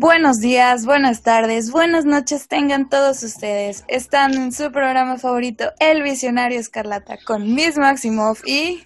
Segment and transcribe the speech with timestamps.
[0.00, 3.84] Buenos días, buenas tardes, buenas noches tengan todos ustedes.
[3.86, 8.82] Están en su programa favorito, El Visionario Escarlata, con Miss Maximoff y...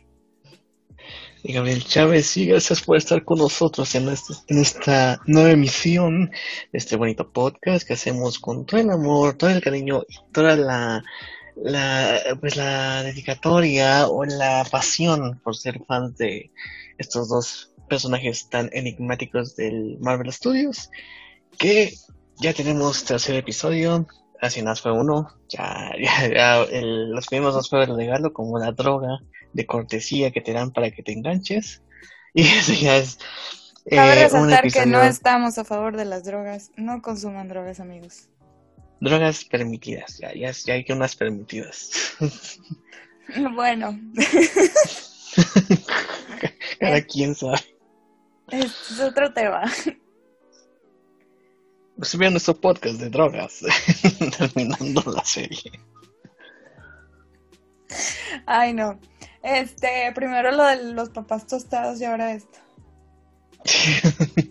[1.45, 6.33] Gabriel Chávez, y gracias por estar con nosotros en, este, en esta nueva emisión
[6.73, 10.57] de este bonito podcast que hacemos con todo el amor, todo el cariño y toda
[10.57, 11.05] la,
[12.41, 16.51] pues la dedicatoria o la pasión por ser fans de
[16.99, 20.91] estos dos personajes tan enigmáticos del Marvel Studios
[21.57, 21.95] que
[22.41, 24.09] ya tenemos tercer episodio
[24.41, 29.21] así nada fue uno ya, ya, el, los primeros dos fue regalo como una droga
[29.53, 31.81] de cortesía que te dan para que te enganches.
[32.37, 33.21] Y eso ya es
[33.87, 36.73] eh, Cabe resaltar que no estamos a favor de las drogas.
[36.77, 38.29] No consuman drogas amigos.
[39.01, 41.91] Drogas permitidas ya, ya, ya hay que unas permitidas.
[43.55, 43.99] Bueno.
[46.79, 47.74] Cada quien sabe
[48.51, 49.63] es otro tema.
[52.01, 53.61] Estoy viendo nuestro podcast de drogas,
[54.39, 55.73] terminando la serie.
[58.47, 58.99] Ay, no.
[59.43, 62.59] Este, primero lo de los papás tostados y ahora esto.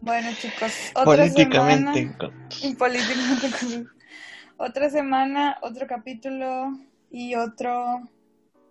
[0.00, 2.48] bueno, chicos, otra políticamente semana.
[2.78, 3.90] Políticamente.
[4.56, 6.72] Otra semana, otro capítulo
[7.10, 8.08] y otro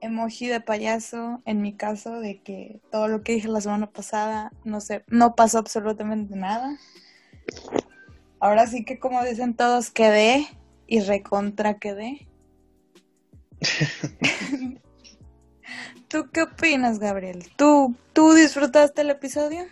[0.01, 4.51] emoji de payaso en mi caso de que todo lo que dije la semana pasada
[4.63, 6.77] no sé, no pasó absolutamente nada.
[8.39, 10.47] Ahora sí que como dicen todos quedé
[10.85, 12.27] y recontra quedé.
[16.07, 17.43] ¿Tú qué opinas, Gabriel?
[17.57, 19.65] ¿Tú, ¿Tú disfrutaste el episodio?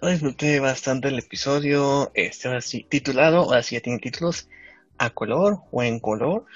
[0.00, 4.48] Disfruté bastante el episodio, este así titulado, ahora sí ya tiene títulos,
[4.96, 6.46] a color o en color,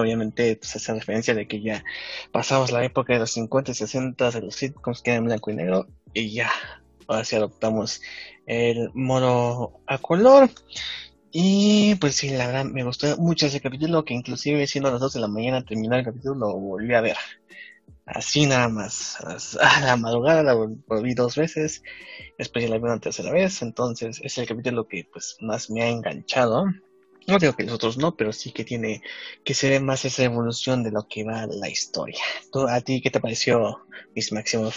[0.00, 1.84] obviamente pues, hace referencia de que ya
[2.32, 5.54] pasamos la época de los 50 y 60 de los sitcoms que eran blanco y
[5.54, 6.50] negro y ya,
[7.06, 8.00] ahora sí adoptamos
[8.46, 10.50] el modo a color.
[11.34, 15.00] Y pues sí, la verdad me gustó mucho ese capítulo, que inclusive siendo a las
[15.00, 17.16] 2 de la mañana terminar el capítulo lo volví a ver.
[18.04, 19.16] Así nada más.
[19.60, 21.82] A la madrugada la volví dos veces,
[22.38, 25.82] después ya la vi una tercera vez, entonces es el capítulo que pues más me
[25.82, 26.66] ha enganchado.
[27.28, 29.02] No digo que los otros no, pero sí que tiene
[29.44, 32.20] que se ve más esa evolución de lo que va la historia.
[32.68, 33.84] ¿A ti qué te pareció,
[34.14, 34.76] Miss Maximoff?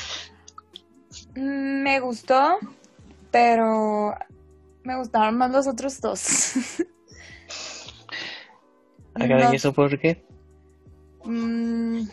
[1.36, 2.58] Mm, me gustó,
[3.32, 4.14] pero
[4.84, 6.24] me gustaron más los otros dos.
[9.18, 10.26] ¿Y eso por qué?
[11.24, 12.08] Mm,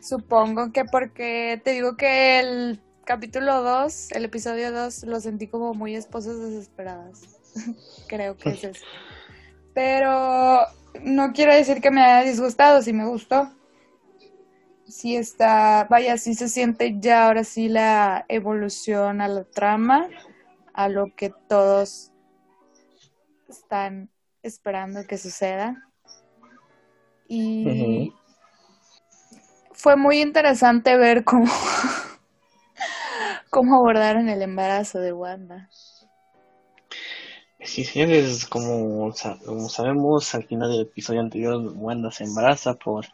[0.00, 5.74] supongo que porque te digo que el capítulo 2, el episodio 2, lo sentí como
[5.74, 7.22] muy esposas desesperadas.
[8.08, 8.84] Creo que es eso.
[9.74, 10.60] Pero
[11.02, 13.50] no quiero decir que me haya disgustado, si me gustó.
[14.86, 20.08] Sí está, vaya, sí se siente ya ahora sí la evolución a la trama,
[20.72, 22.12] a lo que todos
[23.48, 24.10] están
[24.42, 25.82] esperando que suceda.
[27.26, 28.12] Y
[29.72, 31.46] fue muy interesante ver cómo,
[33.50, 35.70] cómo abordaron el embarazo de Wanda.
[37.64, 39.12] Sí, señores, como,
[39.44, 43.06] como sabemos, al final del episodio anterior, Wanda se embaraza por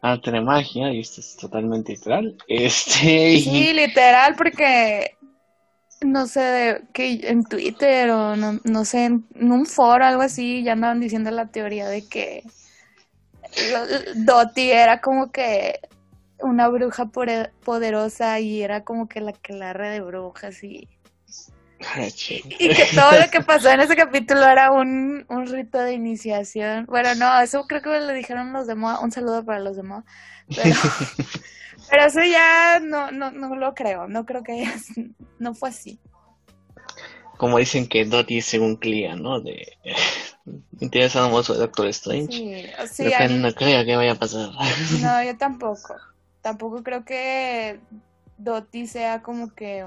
[0.00, 2.36] arte de magia, y esto es totalmente literal.
[2.48, 5.18] Este, Sí, literal, porque
[6.00, 10.72] no sé, que en Twitter o no, no sé, en, un foro algo así, ya
[10.72, 12.44] andaban diciendo la teoría de que
[14.14, 15.80] Dottie era como que
[16.40, 20.88] una bruja poderosa y era como que la que la de brujas y
[22.58, 26.86] y que todo lo que pasó en ese capítulo era un, un rito de iniciación.
[26.86, 29.00] Bueno, no, eso creo que lo dijeron los de moda.
[29.00, 30.04] Un saludo para los de moda.
[30.48, 30.74] Pero,
[31.90, 34.08] pero eso ya no, no, no lo creo.
[34.08, 34.68] No creo que
[35.38, 36.00] no fue así.
[37.36, 39.40] Como dicen que Dottie es un Clea, ¿no?
[39.40, 39.78] De
[40.80, 42.74] interesado mucho de Doctor Strange.
[42.90, 44.50] Sí, no creo que vaya a pasar.
[45.00, 45.94] No, yo tampoco.
[46.42, 47.78] Tampoco creo que
[48.36, 49.86] Dottie sea como que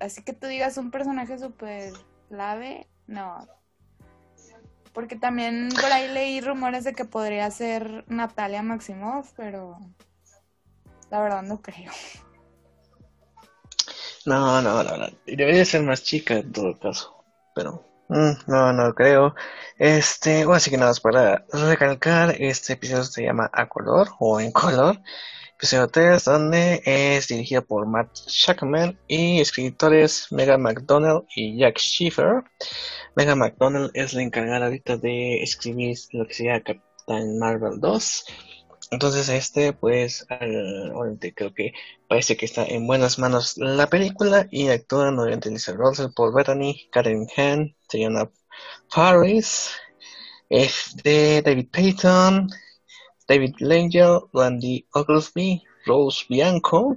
[0.00, 1.92] así que tú digas un personaje súper
[2.28, 3.46] clave, no.
[4.92, 9.78] Porque también por ahí leí rumores de que podría ser Natalia Maximoff, pero
[11.10, 11.92] la verdad no creo.
[14.26, 15.12] No, no, la verdad.
[15.26, 17.24] Debería ser más chica en todo caso.
[17.54, 19.34] Pero mm, no, no creo.
[19.78, 24.40] Este, bueno, así que nada más para recalcar, este episodio se llama A Color o
[24.40, 25.00] En Color
[25.60, 32.44] episodio 3, donde es dirigido por Matt Shackman y escritores Megan McDonnell y Jack Schiffer.
[33.14, 38.24] Megan McDonnell es la encargada ahorita de escribir lo que sería Captain Marvel 2
[38.90, 41.74] Entonces este, pues, obviamente creo que
[42.08, 46.88] parece que está en buenas manos la película y actúan obviamente Lisa Russell, Paul Bettany,
[46.90, 48.30] Karen Hahn, Diana
[48.94, 49.72] Paris,
[50.48, 52.48] este, David Payton,
[53.30, 56.96] David Langell, Randy Oglesby, Rose Bianco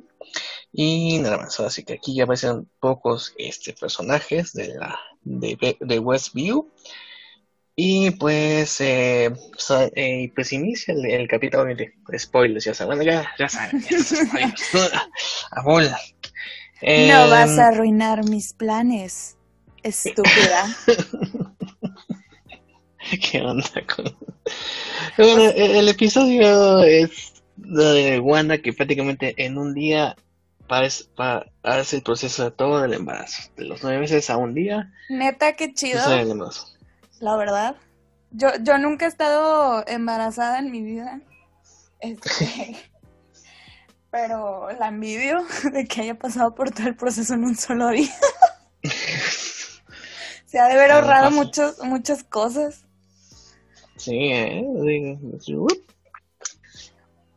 [0.71, 1.59] y nada más.
[1.59, 6.71] Así que aquí ya aparecen pocos este, personajes de la de, Westview.
[7.75, 13.12] Y pues, eh, so- eh, pues inicia el, el capítulo, obviamente, spoilers, ya saben, bueno,
[13.12, 14.74] ya, ya saben, spoilers,
[15.51, 16.00] a bola.
[16.81, 19.38] No Em, vas a arruinar mis planes,
[19.83, 20.75] estúpida.
[23.31, 24.18] ¿Qué onda con...?
[25.18, 30.15] Bueno, el, el episodio es de Wanda que prácticamente en un día
[30.68, 33.44] parece- pa- hace el proceso de todo el embarazo.
[33.56, 36.68] De los nueve meses a un día, Neta, qué chido, sucede el embarazo.
[37.19, 37.75] la verdad.
[38.31, 41.21] Yo, yo nunca he estado embarazada en mi vida.
[42.00, 42.75] Este,
[44.12, 48.12] pero la envidio de que haya pasado por todo el proceso en un solo día.
[50.45, 52.82] Se ha de haber Ah, ahorrado muchos, muchas cosas.
[54.03, 54.61] Sí, ¿eh?
[54.81, 55.67] Digo,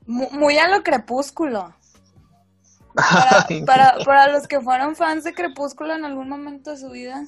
[0.07, 1.75] Mu- Muy a lo crepúsculo.
[2.97, 7.27] Para, para, para los que fueron fans de Crepúsculo en algún momento de su vida,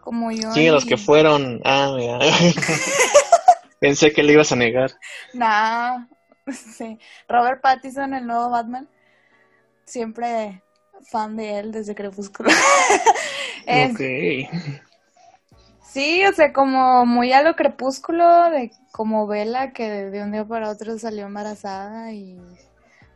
[0.00, 0.52] como yo.
[0.52, 1.60] Sí, los que fueron...
[1.64, 2.20] Ah, mira.
[3.80, 4.92] Pensé que le ibas a negar.
[5.34, 6.06] Nah,
[6.52, 6.96] sí.
[7.28, 8.88] Robert Pattinson, el nuevo Batman.
[9.84, 10.62] Siempre
[11.10, 12.48] fan de él desde Crepúsculo.
[13.66, 14.89] Es- Ok.
[15.92, 20.44] Sí, o sea, como muy a lo crepúsculo, de como Bella que de un día
[20.44, 22.38] para otro salió embarazada y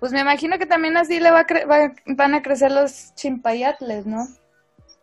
[0.01, 3.15] pues me imagino que también así le va a cre- va- van a crecer los
[3.15, 4.27] chimpayatles, ¿no?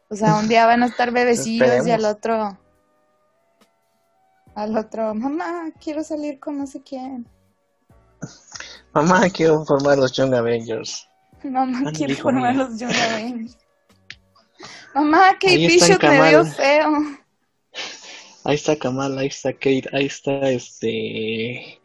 [0.09, 2.57] O sea, un día van a estar bebecillos y al otro
[4.53, 7.25] al otro, mamá, quiero salir con no sé quién.
[8.93, 11.07] Mamá, quiero formar los Young Avengers.
[11.43, 13.57] Mamá, Ándale, quiero formar los Young Avengers.
[14.93, 17.20] Mamá, están Bishop me dio feo.
[18.43, 21.79] Ahí está Kamala, ahí está Kate, ahí está este...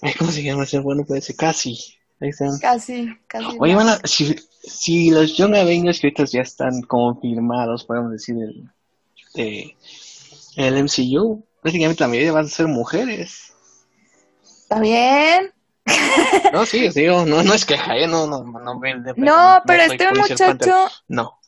[0.00, 0.78] Ay, ¿cómo se llama ese?
[0.78, 1.78] Bueno, puede ser Casi.
[2.20, 2.58] Ahí están.
[2.60, 3.56] Casi, casi.
[3.58, 3.78] Oye, no.
[3.78, 8.70] van a- si, si los Young Avengers que ahorita ya están confirmados, podemos decir, el,
[9.34, 9.76] de,
[10.56, 13.52] el MCU, prácticamente la mayoría van a ser mujeres.
[14.44, 15.52] ¿Está bien?
[16.52, 18.06] No, sí, digo, no, no es queja, ¿eh?
[18.06, 21.38] No, no, no, de- No, pero este muchacho, No.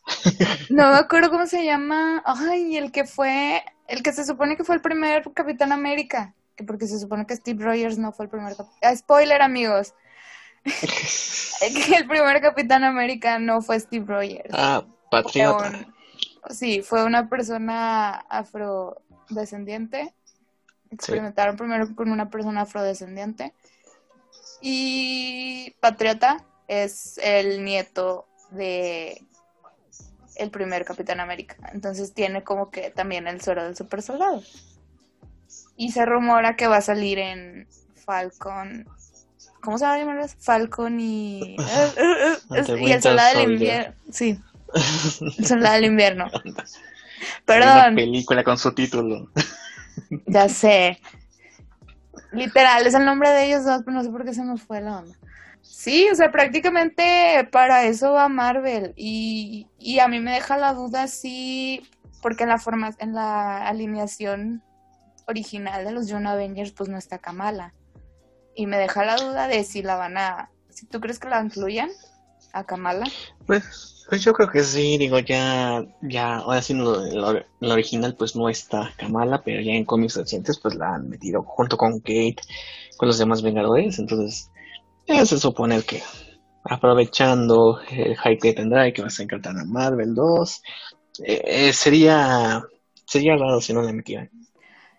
[0.71, 2.21] no me acuerdo cómo se llama.
[2.27, 6.35] Ay, el que fue, el que se supone que fue el primer Capitán América.
[6.57, 8.97] Que porque se supone que Steve Rogers no fue el primer Capitán.
[8.97, 9.95] spoiler, amigos.
[10.63, 10.71] Que
[11.99, 14.51] el primer Capitán América no fue Steve Rogers.
[14.53, 15.71] Ah, patriota.
[16.49, 20.15] un- sí, fue una persona afrodescendiente.
[20.91, 23.53] Experimentaron primero con una persona afrodescendiente.
[24.61, 29.21] Y Patriota es el nieto de
[30.37, 31.57] el primer Capitán América.
[31.73, 34.43] Entonces tiene como que también el suero del super soldado.
[35.77, 37.67] Y se rumora que va a salir en
[38.05, 38.87] Falcon.
[39.61, 40.19] ¿Cómo se va a llamar?
[40.19, 40.37] eso?
[40.39, 41.57] Falcon y.
[42.81, 43.95] Y el soldado del invierno.
[44.11, 44.39] Sí,
[45.39, 46.31] el soldado del invierno.
[46.33, 46.65] Hay Una
[47.45, 49.31] Perdón, película con su título.
[50.27, 51.01] ya sé.
[52.33, 54.81] Literal, es el nombre de ellos dos, pero no sé por qué se me fue
[54.81, 55.17] la onda.
[55.65, 58.93] Sí, o sea, prácticamente para eso va Marvel.
[58.97, 61.83] Y, y a mí me deja la duda si,
[62.23, 64.63] porque en la forma, en la alineación
[65.27, 67.73] original de los Young Avengers, pues no está Kamala.
[68.55, 71.43] Y me deja la duda de si la van a, si tú crees que la
[71.43, 71.89] incluyan
[72.53, 73.07] a Kamala.
[73.47, 78.37] Pues, pues yo creo que sí, digo, ya, ya, ahora sí, en lo original pues
[78.37, 82.37] no está Kamala, pero ya en cómics recientes pues la han metido junto con Kate,
[82.99, 84.51] con los demás Vengadores, entonces
[85.07, 86.03] ya se supone que
[86.65, 90.63] aprovechando el hype que tendrá y que va a ser Capitana Marvel 2,
[91.25, 92.63] eh, eh, sería,
[93.07, 94.31] sería raro si no la metieran.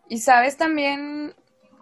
[0.07, 1.33] Y sabes también,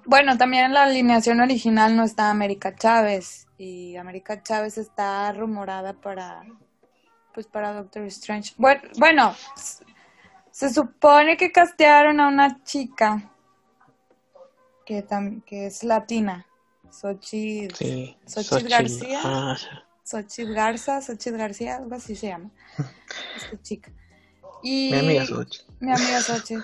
[0.05, 5.93] bueno, también en la alineación original no está América Chávez y América Chávez está rumorada
[5.93, 6.43] para,
[7.33, 8.53] pues para Doctor Strange.
[8.57, 9.35] Bueno,
[10.51, 13.29] se supone que castearon a una chica
[14.85, 15.05] que,
[15.45, 16.45] que es latina,
[16.99, 19.19] Xochitl, Sí, Xochitl Xochitl, García.
[19.23, 19.57] ah,
[20.05, 22.49] Xochitl Garza, Xochitl García, algo así se llama,
[23.37, 23.91] esta chica.
[24.61, 25.65] Y mi amiga Xochitl.
[25.79, 26.63] mi amiga Xochitl,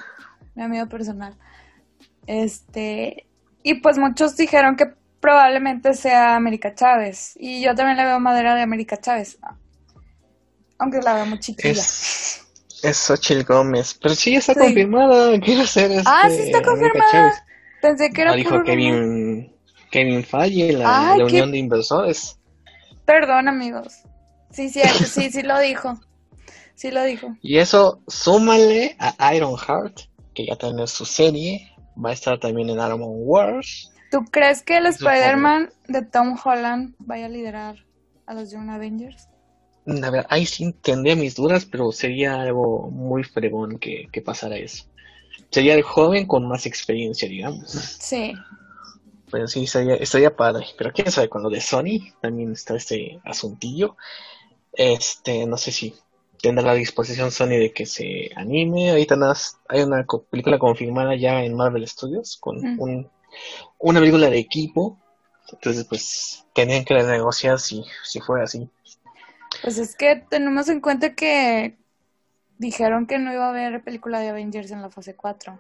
[0.56, 1.36] mi amiga personal.
[2.28, 3.26] Este,
[3.64, 7.34] y pues muchos dijeron que probablemente sea América Chávez.
[7.36, 9.38] Y yo también le veo madera de América Chávez.
[10.78, 11.72] Aunque la veo muy chiquilla.
[11.72, 12.46] Es,
[12.84, 14.60] es Xochitl Gómez, pero sí ya está Sí.
[14.60, 17.46] confirmada, quiere ser este, Ah, sí está América confirmada.
[17.82, 18.76] Pensé que era Lo dijo puro rumor.
[18.76, 19.56] Kevin,
[19.90, 22.38] Kevin Feige, la Ay, reunión qué- de inversores.
[23.06, 23.96] Perdón, amigos.
[24.52, 26.00] Sí, sí, sí, sí lo dijo.
[26.76, 27.36] Sí lo dijo.
[27.42, 30.00] Y eso, súmale a Ironheart,
[30.34, 31.72] que ya tiene su serie,
[32.04, 33.92] va a estar también en Armor Wars.
[34.12, 34.86] ¿Tú crees que el.
[34.88, 37.76] Spider-Man de Tom Holland vaya a liderar
[38.26, 39.28] a los Young Avengers?
[40.04, 44.56] A ver, ahí sí tendría mis dudas, pero sería algo muy fregón que, que pasara
[44.56, 44.86] eso.
[45.52, 47.72] Sería el joven con más experiencia, digamos.
[47.72, 48.34] Sí.
[49.30, 50.66] Pues sí, estaría, estaría padre.
[50.78, 53.96] Pero quién sabe, con lo de Sony también está este asuntillo.
[54.74, 55.96] Este, no sé si
[56.42, 58.92] tendrá la disposición Sony de que se anime.
[58.92, 59.16] Ahorita
[59.68, 62.80] hay una película confirmada ya en Marvel Studios con Mm.
[62.80, 63.12] un,
[63.80, 64.98] una película de equipo.
[65.52, 68.70] Entonces, pues, tenían que negociar si, si fuera así.
[69.64, 71.76] Pues es que tenemos en cuenta que
[72.60, 75.60] dijeron que no iba a haber película de Avengers en la fase 4.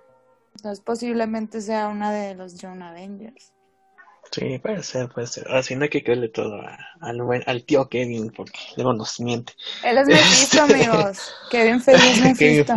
[0.55, 3.53] Entonces posiblemente sea una de los Young Avengers.
[4.31, 5.47] Sí, puede ser, puede ser.
[5.47, 8.93] Ahora sí, no hay que creerle todo a- al, buen- al tío Kevin, porque luego
[8.93, 9.53] nos miente.
[9.83, 11.33] Él es Mephisto, amigos.
[11.49, 12.73] Kevin Kevin Mephisto.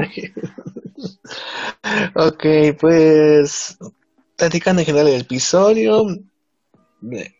[2.14, 2.44] Ok,
[2.80, 3.76] pues
[4.36, 6.06] platicando en general el episodio,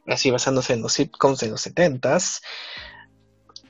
[0.07, 2.43] así basándose en los sitcoms de los setentas,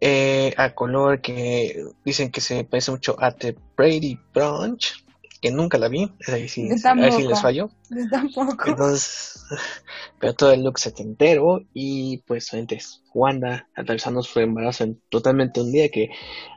[0.00, 5.04] eh, a color que dicen que se parece mucho a The Brady Bunch,
[5.42, 7.42] que nunca la vi, ahí sí, Yo ahí sí les.
[7.42, 7.68] Yo
[8.10, 8.70] tampoco.
[8.70, 9.44] Entonces,
[10.20, 15.60] pero todo el look setentero y pues obviamente es Wanda atravesando su embarazo en totalmente
[15.60, 16.10] un día que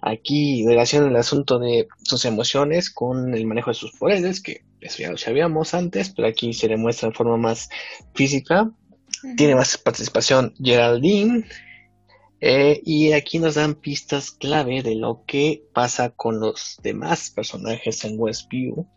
[0.03, 4.99] aquí relaciona el asunto de sus emociones con el manejo de sus poderes, que eso
[4.99, 7.69] ya lo sabíamos antes, pero aquí se demuestra de forma más
[8.13, 8.69] física.
[9.35, 11.43] Tiene más participación Geraldine.
[12.41, 18.03] Eh, y aquí nos dan pistas clave de lo que pasa con los demás personajes
[18.05, 18.87] en Westview.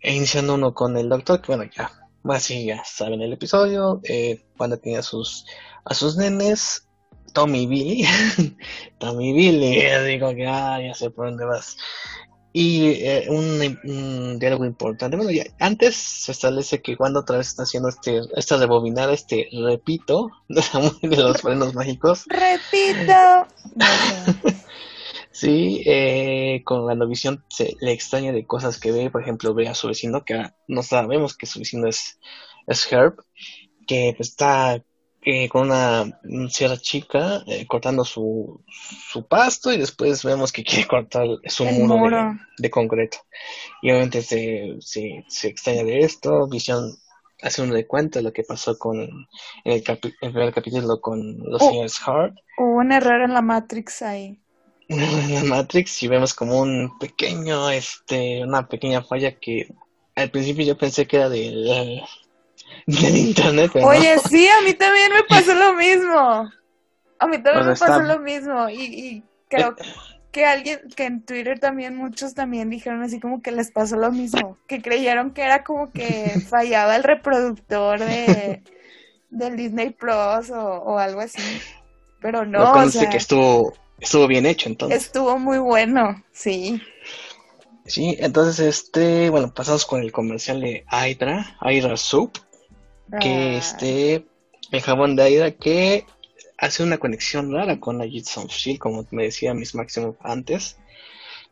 [0.00, 1.92] E iniciando uno con el doctor, que bueno, ya,
[2.22, 4.00] más sí, ya saben el episodio.
[4.04, 5.46] Eh, Wanda tiene a sus,
[5.84, 6.88] a sus nenes,
[7.34, 8.06] Tommy Billy.
[8.98, 11.76] Tommy Billy, eh, digo que ah, ya sé por dónde vas.
[12.52, 15.16] Y eh, un, un diálogo importante.
[15.16, 19.48] Bueno, ya antes se establece que Wanda otra vez está haciendo este, esta rebobinada, este
[19.52, 22.24] repito, de los frenos mágicos.
[22.26, 23.46] Repito.
[25.32, 29.68] Sí, eh, con la novisión se le extraña de cosas que ve, por ejemplo, ve
[29.68, 32.18] a su vecino, que no sabemos que su vecino es,
[32.66, 33.24] es Herb,
[33.86, 34.82] que pues, está
[35.22, 38.62] eh, con una mm, cierta chica eh, cortando su,
[39.12, 42.16] su pasto y después vemos que quiere cortar su El muro, muro.
[42.16, 43.18] De, de concreto.
[43.82, 46.96] Y obviamente se, se, se extraña de esto, Visión
[47.42, 51.38] hace un recuento de lo que pasó con en el, capi- el primer capítulo con
[51.38, 51.70] los Oh.
[51.70, 54.38] señores Hart Hubo un error en la Matrix ahí.
[54.88, 59.68] en la Matrix y vemos como un pequeño, este, una pequeña falla que
[60.16, 62.02] al principio yo pensé que era del,
[62.86, 63.86] del internet, no.
[63.86, 66.50] Oye, sí, a mí también me pasó lo mismo.
[67.18, 68.68] A mí también me pasó está- lo mismo.
[68.68, 69.76] Y, y creo
[70.32, 74.10] que alguien, que en Twitter también muchos también dijeron así como que les pasó lo
[74.12, 74.56] mismo.
[74.66, 78.62] Que creyeron que era como que fallaba el reproductor de
[79.30, 81.40] del Disney Plus o, o algo así.
[82.20, 85.04] Pero no, o sea, que estuvo, estuvo bien hecho entonces.
[85.06, 86.80] estuvo muy bueno, sí.
[87.86, 92.36] Sí, entonces este, bueno, pasamos con el comercial de Hydra, Hydra Soup,
[93.20, 94.26] que Ah, este,
[94.70, 96.06] el jabón de Hydra que
[96.58, 100.76] hace una conexión rara con Agents of Shield, como me decía Miss Maximoff antes,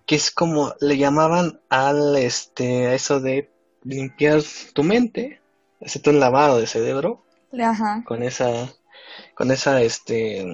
[0.06, 3.50] que es como le llamaban al, este, a eso de
[3.84, 4.42] limpiar
[4.74, 5.40] tu mente,
[5.80, 7.24] hacerte un lavado de cerebro
[7.58, 8.02] Ajá.
[8.06, 8.72] con esa,
[9.34, 10.46] con esa, este,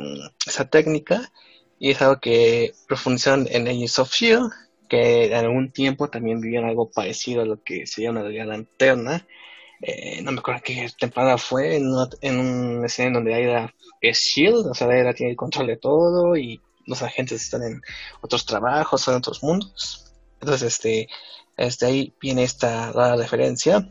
[0.47, 1.33] esa técnica,
[1.79, 4.51] y es algo que profundizaron en Agents of Shield,
[4.89, 9.27] que en algún tiempo también vivían algo parecido a lo que sería una realidad alterna.
[9.81, 13.75] Eh, no me acuerdo qué temporada fue, en una, en una escena en donde Aida
[14.01, 17.83] es Shield, o sea, Aida tiene el control de todo y los agentes están en
[18.21, 20.13] otros trabajos, en otros mundos.
[20.41, 21.09] Entonces, este,
[21.57, 23.89] este ahí viene esta rara referencia.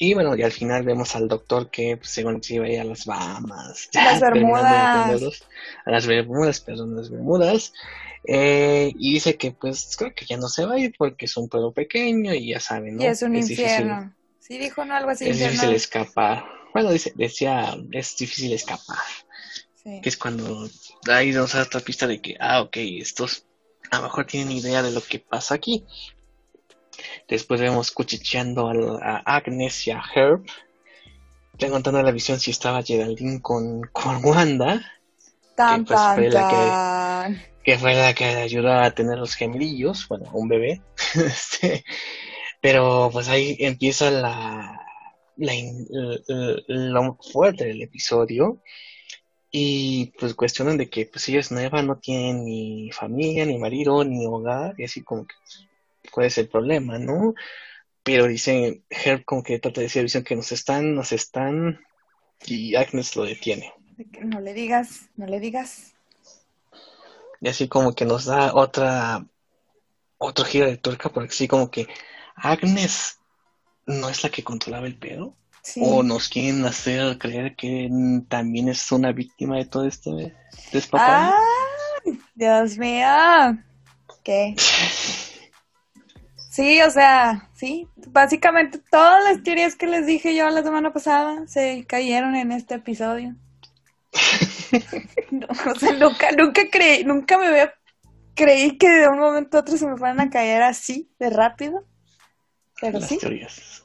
[0.00, 2.80] Y bueno, y al final vemos al doctor que pues, según se iba a ir
[2.80, 3.88] a las Bahamas.
[3.92, 5.42] Las Bermudas.
[5.84, 7.72] A las Bermudas, perdón, las Bermudas.
[8.24, 11.36] Eh, y dice que pues creo que ya no se va a ir porque es
[11.36, 13.02] un pueblo pequeño y ya saben, ¿no?
[13.02, 14.12] Y es un infierno.
[14.48, 14.94] Sí, dijo, ¿no?
[14.94, 15.28] Algo así.
[15.28, 16.44] es difícil escapar.
[16.72, 18.96] Bueno, dice, decía, es difícil escapar.
[19.82, 20.00] Sí.
[20.02, 20.68] Que es cuando
[21.10, 23.44] ahí nos da otra pista de que, ah, ok, estos
[23.90, 25.84] a lo mejor tienen idea de lo que pasa aquí.
[27.28, 28.68] Después vemos cuchicheando
[29.02, 30.44] a Agnes y a Herb.
[31.58, 34.80] Preguntando a la visión si estaba Geraldine con, con Wanda,
[35.56, 39.18] Tan, que, pues, tan, fue la que- que fue la que le ayudó a tener
[39.18, 40.80] los gemelillos, bueno, un bebé.
[41.14, 41.84] Este,
[42.60, 44.80] pero pues ahí empieza la,
[45.36, 45.52] la,
[46.66, 48.60] lo fuerte del episodio
[49.50, 54.04] y pues cuestionan de que pues ella es nueva, no tiene ni familia, ni marido,
[54.04, 55.34] ni hogar y así como que
[56.10, 57.34] cuál es el problema, ¿no?
[58.02, 61.80] Pero dicen, Herb como que trata de decir a Visión que nos están, nos están
[62.46, 63.72] y Agnes lo detiene.
[64.22, 65.94] No le digas, no le digas.
[67.40, 69.24] Y así como que nos da otra,
[70.18, 71.86] otro giro de tuerca, porque así como que
[72.42, 73.18] Agnes
[73.86, 75.34] no es la que controlaba el pedo.
[75.62, 75.80] Sí.
[75.82, 77.90] O nos quieren hacer creer que
[78.28, 80.34] también es una víctima de todo este
[80.72, 81.34] despapalle.
[82.04, 82.20] ¡Ay!
[82.34, 83.08] Dios mío.
[84.24, 84.54] ¿Qué?
[86.50, 87.86] Sí, o sea, sí.
[88.08, 92.74] Básicamente todas las teorías que les dije yo la semana pasada se cayeron en este
[92.74, 93.36] episodio.
[95.30, 97.72] No, o sea, nunca, nunca creí, nunca me había
[98.38, 101.84] creí que de un momento a otro se me fueran a caer así, de rápido.
[102.80, 103.18] Pero Las sí.
[103.18, 103.82] teorías.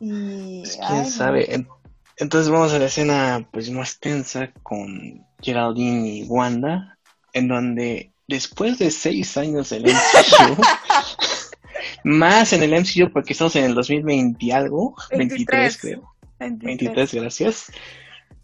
[0.00, 0.60] Y.
[0.62, 1.10] Pues, ay, quién no.
[1.10, 1.54] sabe.
[1.54, 1.68] En-
[2.16, 6.96] Entonces vamos a la escena pues más tensa con Geraldine y Wanda,
[7.32, 10.56] en donde después de seis años del MCU,
[12.04, 15.78] más en el MCU porque estamos en el 2020 y algo, 23, 23.
[15.80, 16.66] creo, 23.
[16.78, 17.72] 23, gracias.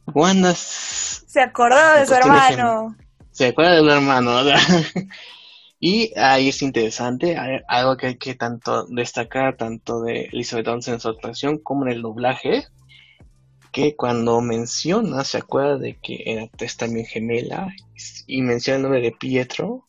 [0.07, 2.97] Wanda Se acordó de su Pues hermano.
[3.31, 4.59] se acuerda de un hermano, ¿verdad?
[5.83, 11.01] Y ahí es interesante, algo que hay que tanto destacar, tanto de Elizabeth Olsen en
[11.01, 12.67] su actuación como en el doblaje,
[13.73, 17.75] que cuando menciona, se acuerda de que era es también gemela,
[18.27, 19.89] y menciona el nombre de Pietro,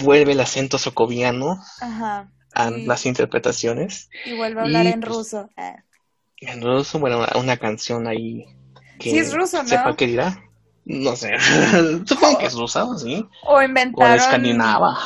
[0.00, 2.30] vuelve el acento socoviano Ajá.
[2.54, 4.10] a las interpretaciones.
[4.24, 5.50] Y vuelve a hablar Y, en pues, ruso.
[5.56, 5.82] Ah.
[6.36, 8.44] En ruso, bueno, una canción ahí
[9.00, 9.68] que Sí es ruso, ¿no?
[9.68, 10.47] sepa qué dirá.
[10.90, 11.34] No sé,
[12.06, 13.24] supongo que es rusa, ¿sí?
[13.44, 14.16] O O inventaron.
[14.18, 14.98] escandinava.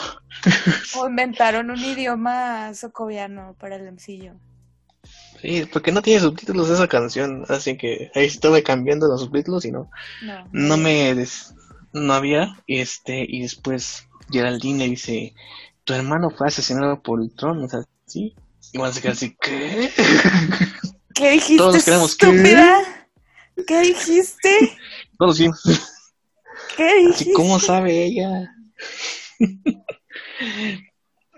[0.98, 4.38] O inventaron un idioma socoviano para el MCU.
[5.40, 9.72] Sí, porque no tiene subtítulos esa canción, así que ahí estuve cambiando los subtítulos y
[9.72, 9.90] no,
[10.22, 10.48] No.
[10.52, 11.54] no me des-
[11.92, 15.34] no había, este, y después Geraldine le dice,
[15.84, 18.34] tu hermano fue asesinado por Ultron, o sea, sí,
[18.72, 19.90] y van a quedar así, ¿qué?
[21.14, 21.84] ¿Qué dijiste, Todos?
[23.66, 24.78] ¿Qué dijiste?
[25.22, 25.48] Todos sí,
[26.76, 27.32] ¿Qué así?
[27.32, 28.52] ¿cómo sabe ella?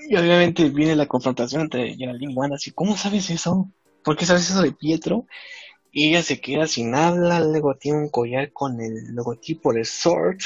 [0.09, 3.71] Y obviamente viene la confrontación entre Geraldine y Wanda, así, ¿cómo sabes eso?
[4.03, 5.27] ¿Por qué sabes eso de Pietro?
[5.93, 10.39] Y ella se queda sin habla, luego tiene un collar con el logotipo de SWORD,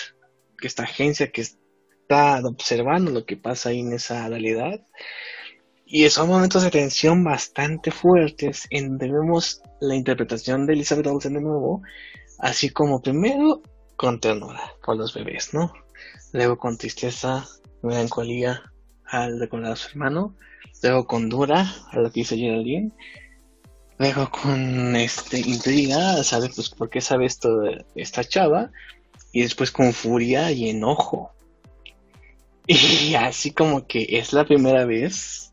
[0.60, 4.84] que esta agencia que está observando lo que pasa ahí en esa realidad.
[5.86, 11.34] Y son momentos de tensión bastante fuertes, en donde vemos la interpretación de Elizabeth Olsen
[11.34, 11.82] de nuevo,
[12.38, 13.62] así como primero
[13.96, 15.72] con ternura por los bebés, ¿no?
[16.32, 17.46] Luego con tristeza,
[17.82, 18.62] melancolía
[19.04, 20.34] al recordar a su hermano,
[20.82, 22.92] luego con dura a lo que dice Geraldine,
[23.98, 28.70] luego con este intriga a saber pues por qué sabe esto de esta chava,
[29.32, 31.32] y después con furia y enojo.
[32.70, 35.47] Y así como que es la primera vez,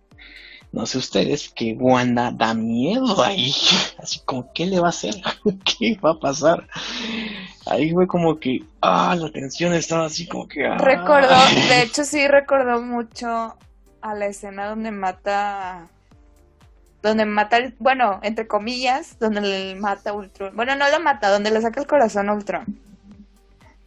[0.76, 3.54] no sé ustedes, que Wanda da miedo ahí,
[3.98, 5.16] así como ¿qué le va a hacer?
[5.80, 6.68] ¿Qué va a pasar?
[7.66, 10.66] Ahí fue como que, ah, la tensión estaba así como que...
[10.68, 10.78] ah.
[10.78, 11.34] Recordó,
[11.70, 13.56] de hecho sí recordó mucho
[14.02, 15.88] a la escena donde mata,
[17.02, 20.56] donde mata, el- bueno, entre comillas, donde le mata a Ultron.
[20.56, 22.66] Bueno, no lo mata, donde le saca el corazón a Ultron.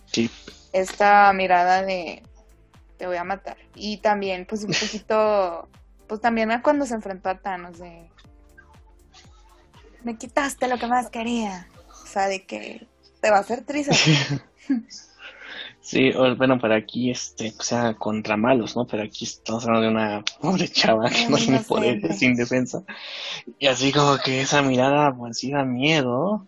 [0.06, 0.30] Sí,
[0.72, 2.22] Esta mirada de
[2.96, 3.56] te voy a matar.
[3.76, 5.68] Y también, pues un poquito,
[6.08, 8.08] pues también a cuando se enfrentó a Thanos de
[10.04, 11.68] me quitaste lo que más quería.
[12.02, 12.86] O sea, de que
[13.20, 13.94] te va a hacer triste.
[15.80, 18.86] Sí, o- bueno, para aquí, este, pues era contra malos, ¿no?
[18.86, 22.82] Pero aquí estamos hablando de una pobre chava que no tiene poderes, sin defensa.
[23.58, 26.46] Y así como que esa mirada, pues sí da miedo.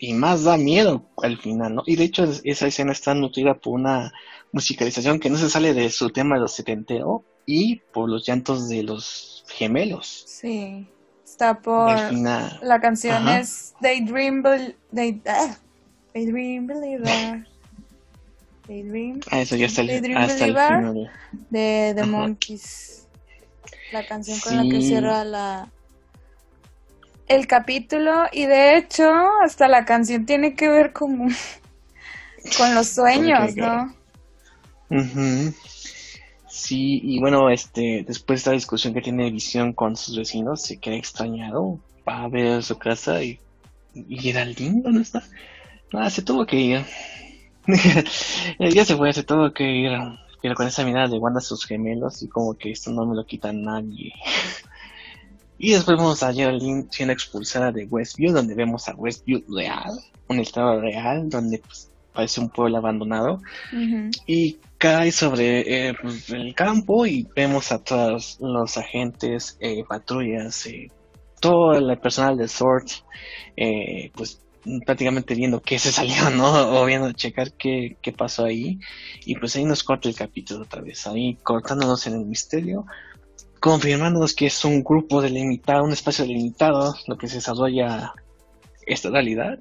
[0.00, 1.82] Y más da miedo al final, ¿no?
[1.86, 4.12] Y de hecho es- esa escena está nutrida por una
[4.52, 8.68] musicalización que no se sale de su tema de los setentero y por los llantos
[8.68, 10.24] de los gemelos.
[10.26, 10.86] Sí.
[11.24, 12.58] Está por final.
[12.62, 13.40] La canción Ajá.
[13.40, 15.56] es Daydream, Bel- Day- ah,
[16.14, 17.46] Daydream Believer.
[18.68, 20.78] Daydream Ah, eso ya está el- Daydream hasta el Believer.
[20.78, 21.10] final.
[21.48, 22.10] de The Ajá.
[22.10, 23.06] Monkeys.
[23.92, 25.70] La canción con la que cierra la
[27.28, 29.10] el capítulo y de hecho
[29.42, 31.28] hasta la canción tiene que ver con
[32.58, 33.94] con los sueños, ¿no?
[34.90, 35.54] Ujú.
[36.68, 40.76] Sí, y bueno, este, después de esta discusión que tiene Visión con sus vecinos, se
[40.76, 43.40] queda extrañado, va a ver su casa y,
[43.94, 45.22] y Geraldine, ¿dónde está?
[45.94, 46.84] Ah, se tuvo que ir.
[48.58, 49.92] ya se fue, se tuvo que ir.
[50.42, 53.16] Pero con esa mirada de Wanda a sus gemelos y como que esto no me
[53.16, 54.12] lo quita nadie.
[55.60, 59.90] Y después vemos a Geraldine siendo expulsada de Westview, donde vemos a Westview real,
[60.28, 63.40] un estado real, donde pues, parece un pueblo abandonado.
[64.24, 70.66] Y cae sobre eh, pues, el campo y vemos a todos los agentes, eh, patrullas,
[70.66, 70.90] eh,
[71.40, 72.90] todo el personal de SWORD,
[74.14, 74.40] pues
[74.84, 76.70] prácticamente viendo qué se salió, ¿no?
[76.80, 78.78] O viendo checar qué, qué pasó ahí.
[79.24, 82.86] Y pues ahí nos corta el capítulo otra vez, ahí cortándonos en el misterio,
[83.60, 88.12] confirmándonos que es un grupo delimitado, un espacio delimitado, lo que se desarrolla
[88.86, 89.58] esta realidad.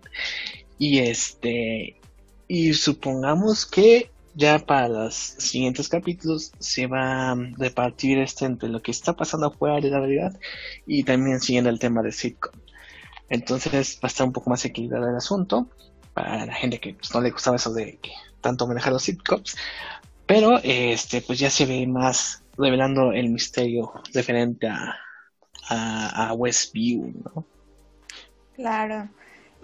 [0.80, 2.00] Y este,
[2.48, 8.84] y supongamos que ya para los siguientes capítulos se va a repartir este entre lo
[8.84, 10.40] que está pasando afuera de la realidad
[10.86, 12.54] y también siguiendo el tema de sitcom.
[13.30, 15.68] Entonces va a estar un poco más equilibrado el asunto
[16.14, 19.58] para la gente que pues, no le gustaba eso de que tanto manejar los sitcoms.
[20.28, 25.00] Pero este pues ya se ve más revelando el misterio referente a,
[25.70, 27.46] a, Westview, ¿no?
[28.56, 29.10] Claro.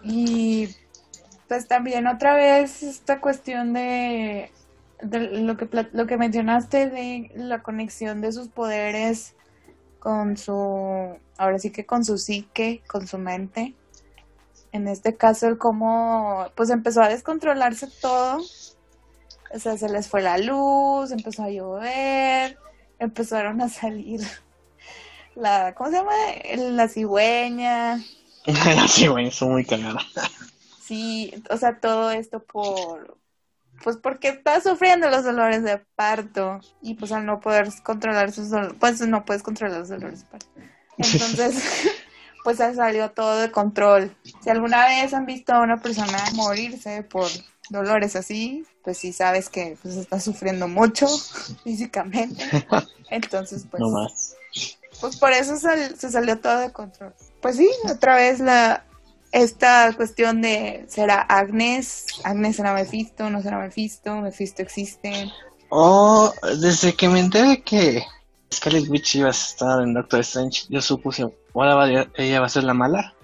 [0.03, 0.67] Y
[1.47, 4.51] pues también otra vez esta cuestión de,
[5.03, 9.35] de lo que lo que mencionaste de la conexión de sus poderes
[10.03, 13.73] con su, ahora sí que con su psique, con su mente.
[14.73, 18.41] En este caso, el cómo, pues empezó a descontrolarse todo.
[19.53, 22.57] O sea, se les fue la luz, empezó a llover,
[22.99, 24.19] empezaron a salir
[25.35, 26.11] la, ¿cómo se llama?
[26.57, 28.03] La cigüeña.
[28.45, 30.01] la cigüeña, son muy cagada.
[30.81, 33.17] sí, o sea, todo esto por,
[33.83, 38.49] pues porque está sufriendo los dolores de parto y pues al no poder controlar sus
[38.49, 40.47] dolores, pues no puedes controlar los dolores de parto.
[40.97, 41.63] Entonces,
[42.43, 44.15] pues salió todo de control.
[44.41, 47.27] Si alguna vez han visto a una persona morirse por
[47.69, 51.07] dolores así, pues sí sabes que pues está sufriendo mucho
[51.63, 52.43] físicamente.
[53.09, 53.81] Entonces, pues...
[53.81, 54.35] No más.
[55.01, 57.13] Pues por eso se salió todo de control.
[57.41, 58.85] Pues sí, otra vez la,
[59.33, 62.05] esta cuestión de ¿será Agnes?
[62.23, 63.29] ¿Agnes será Mephisto?
[63.29, 64.15] ¿No será Mephisto?
[64.17, 65.31] ¿Mephisto existe?
[65.69, 68.03] Oh, desde que me enteré que
[68.53, 72.63] Scarlet Witch iba a estar en Doctor Strange, yo supuse, ahora ella va a ser
[72.63, 73.15] la mala.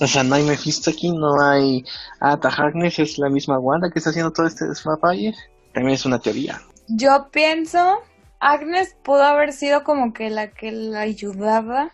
[0.00, 1.84] O sea, no hay Mephisto aquí, no hay
[2.20, 5.34] Ata Agnes, es la misma Wanda que está haciendo todo este desmapalle.
[5.74, 6.60] También es una teoría.
[6.88, 7.98] Yo pienso,
[8.40, 11.92] Agnes pudo haber sido como que la que la ayudaba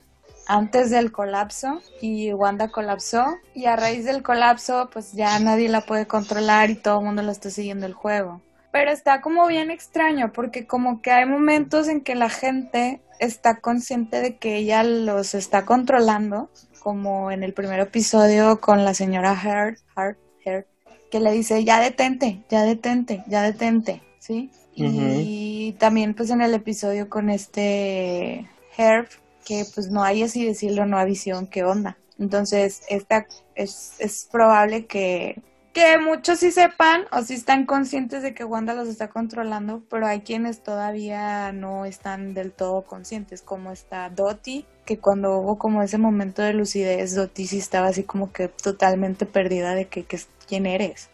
[0.50, 5.82] antes del colapso y Wanda colapsó y a raíz del colapso pues ya nadie la
[5.82, 8.40] puede controlar y todo el mundo la está siguiendo el juego.
[8.72, 13.60] Pero está como bien extraño porque como que hay momentos en que la gente está
[13.60, 19.32] consciente de que ella los está controlando, como en el primer episodio con la señora
[19.32, 20.66] Hart, Hart, Hart
[21.12, 24.50] que le dice ya detente, ya detente, ya detente, ¿sí?
[24.74, 29.08] Y también pues en el episodio con este Herb
[29.44, 31.96] que pues no hay así decirlo, no hay visión, qué onda.
[32.18, 38.34] Entonces, esta es, es probable que, que muchos sí sepan o sí están conscientes de
[38.34, 43.70] que Wanda los está controlando, pero hay quienes todavía no están del todo conscientes, como
[43.70, 48.32] está Dottie, que cuando hubo como ese momento de lucidez, Dottie sí estaba así como
[48.32, 50.04] que totalmente perdida de que,
[50.48, 51.08] quién eres.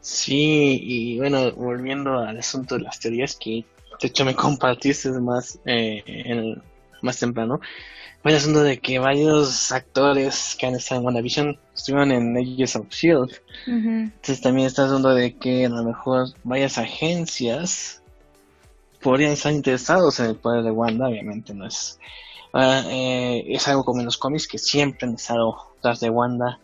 [0.00, 3.64] Sí, y bueno, volviendo al asunto de las teorías que
[4.00, 6.62] de hecho me compartiste más eh, en,
[7.02, 7.60] más temprano,
[8.22, 12.76] fue el asunto de que varios actores que han estado en WandaVision estuvieron en Agents
[12.76, 13.30] of Shield.
[13.66, 18.02] Entonces también está asunto de que a lo mejor varias agencias
[19.00, 21.98] podrían estar interesados en el poder de Wanda, obviamente no es.
[22.52, 26.58] Ah, eh, es algo como en los cómics que siempre han estado tras de Wanda,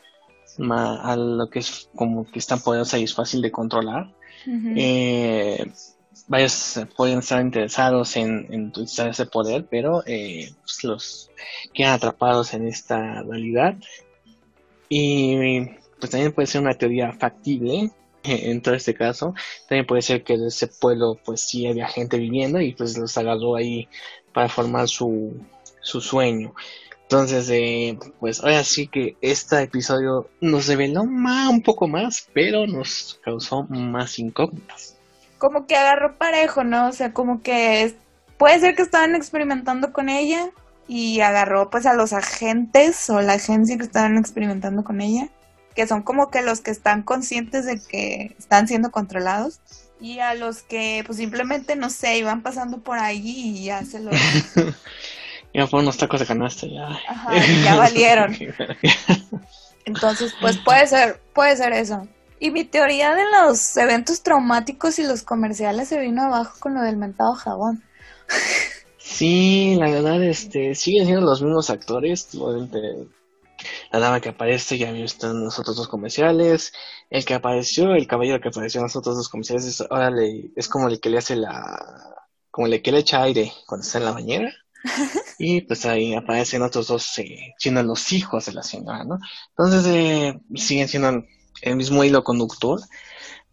[0.58, 4.12] a lo que es como que es tan poderosa y es fácil de controlar.
[4.76, 5.72] eh,
[6.32, 11.30] varios pueden estar interesados en, en utilizar ese poder, pero eh, pues, los
[11.74, 13.76] quedan atrapados en esta realidad.
[14.88, 15.66] Y
[16.00, 17.90] pues también puede ser una teoría factible
[18.24, 19.34] en todo este caso.
[19.68, 23.56] También puede ser que ese pueblo pues sí había gente viviendo y pues los agarró
[23.56, 23.86] ahí
[24.32, 25.34] para formar su,
[25.82, 26.54] su sueño.
[27.02, 32.66] Entonces, eh, pues ahora sí que este episodio nos reveló más, un poco más, pero
[32.66, 34.96] nos causó más incógnitas
[35.42, 36.86] como que agarró parejo, ¿no?
[36.86, 37.96] O sea, como que
[38.38, 40.50] puede ser que estaban experimentando con ella
[40.86, 45.30] y agarró pues a los agentes o la agencia que estaban experimentando con ella,
[45.74, 49.60] que son como que los que están conscientes de que están siendo controlados
[50.00, 53.98] y a los que pues simplemente no sé, iban pasando por ahí y ya se
[53.98, 54.12] lo
[55.54, 56.86] Ya fueron unos tacos de canasta ya.
[57.08, 57.32] Ajá,
[57.64, 58.38] ya valieron.
[59.86, 62.06] Entonces, pues puede ser, puede ser eso.
[62.42, 66.82] Y mi teoría de los eventos traumáticos y los comerciales se vino abajo con lo
[66.82, 67.84] del mentado jabón.
[68.98, 73.06] Sí, la verdad, este, siguen siendo los mismos actores, obviamente
[73.92, 76.72] la dama que aparece ya había visto en los otros dos comerciales,
[77.10, 80.50] el que apareció, el caballero que apareció en los otros dos comerciales, es, ahora le,
[80.56, 81.78] es como el que le hace la,
[82.50, 84.52] como el que le echa aire cuando está en la bañera,
[85.38, 89.20] y pues ahí aparecen otros dos eh, siendo los hijos de la señora, ¿no?
[89.50, 91.22] Entonces eh, siguen siendo
[91.60, 92.80] el mismo hilo conductor,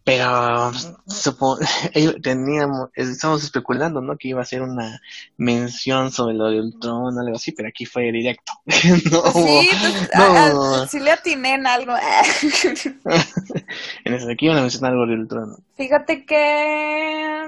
[0.02, 0.72] pero
[1.06, 1.58] supongo,
[2.22, 4.16] teníamos, estábamos especulando, ¿no?
[4.16, 5.00] Que iba a ser una
[5.36, 8.52] mención sobre lo de Ultron o algo así, pero aquí fue directo.
[8.64, 9.68] no, sí,
[10.12, 10.86] pues, no.
[10.86, 11.92] sí le atiné en algo.
[14.04, 15.56] en ese aquí iban a mencionar algo de Ultron.
[15.76, 17.44] Fíjate que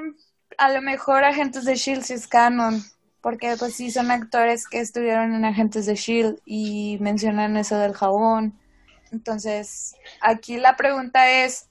[0.59, 2.07] a lo mejor Agentes de S.H.I.E.L.D.
[2.07, 2.85] sí es canon,
[3.23, 6.43] porque pues sí son actores que estuvieron en Agentes de S.H.I.E.L.D.
[6.45, 8.59] y mencionan eso del jabón.
[9.13, 11.69] Entonces, aquí la pregunta es,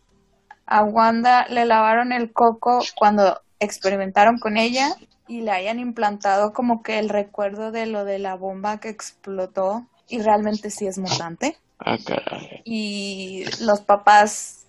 [0.66, 4.96] a Wanda le lavaron el coco cuando experimentaron con ella
[5.28, 9.86] y le hayan implantado como que el recuerdo de lo de la bomba que explotó
[10.08, 11.58] y realmente sí es mutante.
[11.80, 11.98] Ah,
[12.64, 14.66] y los papás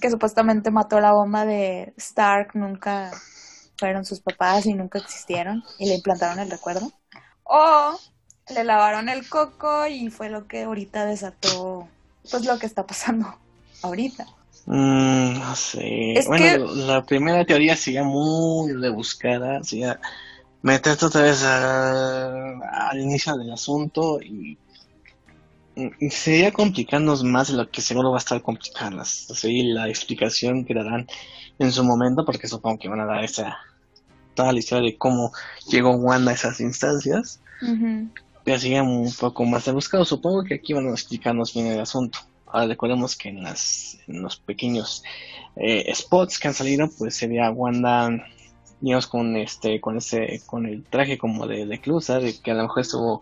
[0.00, 3.10] que supuestamente mató la bomba de Stark nunca
[3.76, 6.92] fueron sus papás y nunca existieron y le implantaron el recuerdo.
[7.44, 7.98] O
[8.54, 11.88] le lavaron el coco y fue lo que ahorita desató
[12.30, 13.34] pues lo que está pasando
[13.82, 14.26] ahorita.
[14.66, 16.22] Mm, no sé.
[16.26, 19.98] bueno, la primera teoría sería muy rebuscada, sería
[20.62, 24.58] meterte otra vez al inicio del asunto y,
[26.10, 29.30] sería complicarnos más de lo que seguro va a estar complicarnos.
[29.30, 31.06] Así la explicación que darán
[31.60, 33.56] en su momento, porque supongo que van a dar esa
[34.34, 35.32] toda la historia de cómo
[35.68, 37.40] llegó Wanda a esas instancias.
[38.48, 40.06] Pero sería un poco más rebuscado.
[40.06, 42.18] Supongo que aquí van a explicarnos bien el asunto.
[42.46, 45.02] Ahora recordemos que en, las, en los pequeños
[45.54, 48.08] eh, spots que han salido, pues se ve a Wanda,
[48.80, 52.80] digamos, con este, con ese, con el traje como de, de que a lo mejor
[52.80, 53.20] estuvo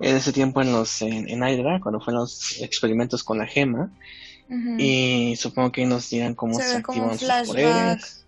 [0.00, 3.90] en ese tiempo en los, en, en Hydra, cuando fueron los experimentos con la gema.
[4.78, 8.24] Y supongo que nos dirán cómo se, activan sus poderes.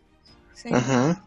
[0.71, 1.25] Ajá.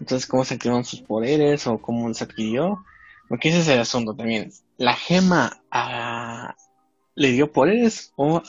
[0.00, 2.82] Entonces, cómo se activan sus poderes o cómo se adquirió.
[3.28, 4.52] Porque ese es el asunto también.
[4.78, 6.54] La gema a,
[7.14, 8.42] le dio poderes o,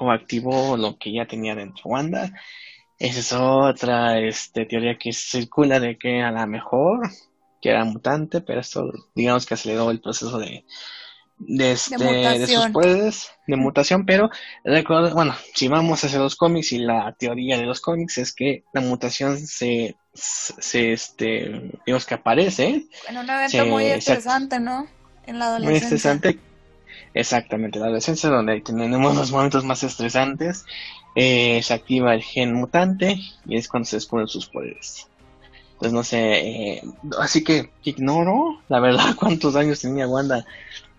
[0.00, 2.32] o activó lo que ya tenía dentro Wanda.
[2.98, 7.08] Esa es otra este, teoría que circula de que a lo mejor
[7.60, 10.64] que era mutante, pero esto digamos que aceleró el proceso de,
[11.38, 14.30] de, este, de, sus poderes de mutación, pero
[14.64, 18.64] recuerdo, bueno, si vamos hacia los cómics y la teoría de los cómics es que
[18.72, 22.86] la mutación se, se este, digamos que aparece.
[23.08, 24.86] En un evento muy estresante, ¿no?
[25.26, 25.70] En la adolescencia.
[25.70, 26.38] Muy estresante
[27.14, 30.64] Exactamente, la adolescencia donde tenemos los momentos más estresantes,
[31.14, 35.08] eh, se activa el gen mutante y es cuando se descubren sus poderes.
[35.72, 36.82] Entonces no sé, eh,
[37.18, 40.44] así que ignoro la verdad cuántos años tenía Wanda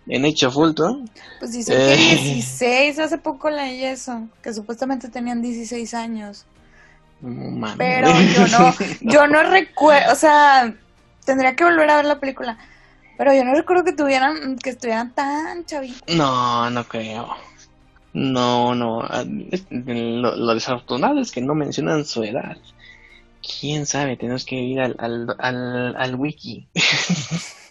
[0.07, 1.09] en hecho Fulton.
[1.39, 6.45] Pues dice que 16, eh, hace poco leí eso, que supuestamente tenían 16 años.
[7.77, 10.73] Pero yo no, yo no recuerdo, o sea,
[11.25, 12.57] tendría que volver a ver la película.
[13.17, 16.15] Pero yo no recuerdo que tuvieran, que estuvieran tan chavitos.
[16.15, 17.35] No, no creo.
[18.13, 19.03] No, no.
[19.69, 22.57] Lo, desafortunado es que no mencionan su edad.
[23.41, 26.67] Quién sabe, tenemos que ir al, al, al, al wiki.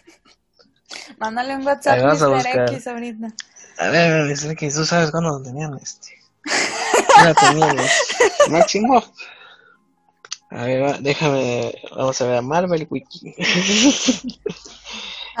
[1.17, 2.47] Mándale un WhatsApp a Mr.
[2.69, 3.27] X ahorita.
[3.79, 4.51] A ver, Mr.
[4.51, 6.09] X, tú sabes cuándo lo tenían este.
[7.25, 7.77] lo tenían
[8.67, 9.03] chingo.
[10.51, 13.35] A ver, déjame, vamos a ver a Marvel Wiki.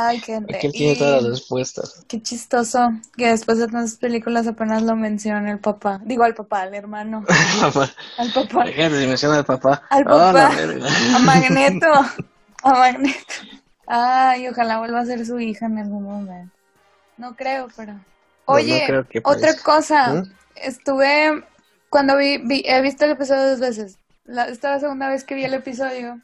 [0.01, 2.05] Ay, qué Aquí él tiene todas las respuestas.
[2.07, 5.99] Qué chistoso que después de tantas películas apenas lo menciona el papá.
[6.05, 7.25] Digo al papá, al hermano.
[8.17, 8.65] al papá.
[8.65, 9.83] Fíjate si menciona al papá.
[9.89, 10.51] Al papá.
[11.15, 11.87] a Magneto.
[12.63, 13.33] A Magneto.
[13.91, 16.53] Ay, ojalá vuelva a ser su hija en algún momento.
[17.17, 17.99] No creo, pero.
[18.45, 18.87] Oye,
[19.23, 20.13] otra cosa.
[20.13, 20.31] ¿Mm?
[20.55, 21.43] Estuve.
[21.89, 23.97] Cuando vi, He visto el episodio dos veces.
[24.25, 26.21] La, esta la segunda vez que vi el episodio.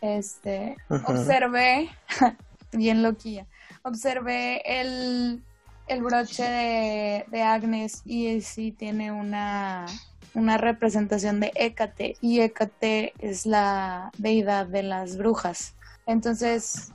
[0.00, 0.76] Este.
[0.88, 1.88] Observé
[2.72, 3.46] bien loquilla.
[3.82, 5.40] Observé el,
[5.86, 9.86] el broche de, de, Agnes y sí tiene una,
[10.34, 15.76] una representación de Hécate y Hécate es la deidad de las brujas.
[16.06, 16.92] Entonces,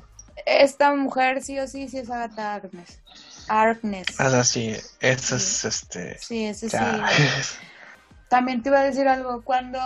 [0.49, 2.99] esta mujer sí o sí, sí es Agatha Agnes.
[3.47, 4.07] Agnes.
[4.19, 6.17] Ah, sí, eso es este.
[6.19, 6.77] Sí, ese sí.
[8.29, 9.41] También te iba a decir algo.
[9.43, 9.79] Cuando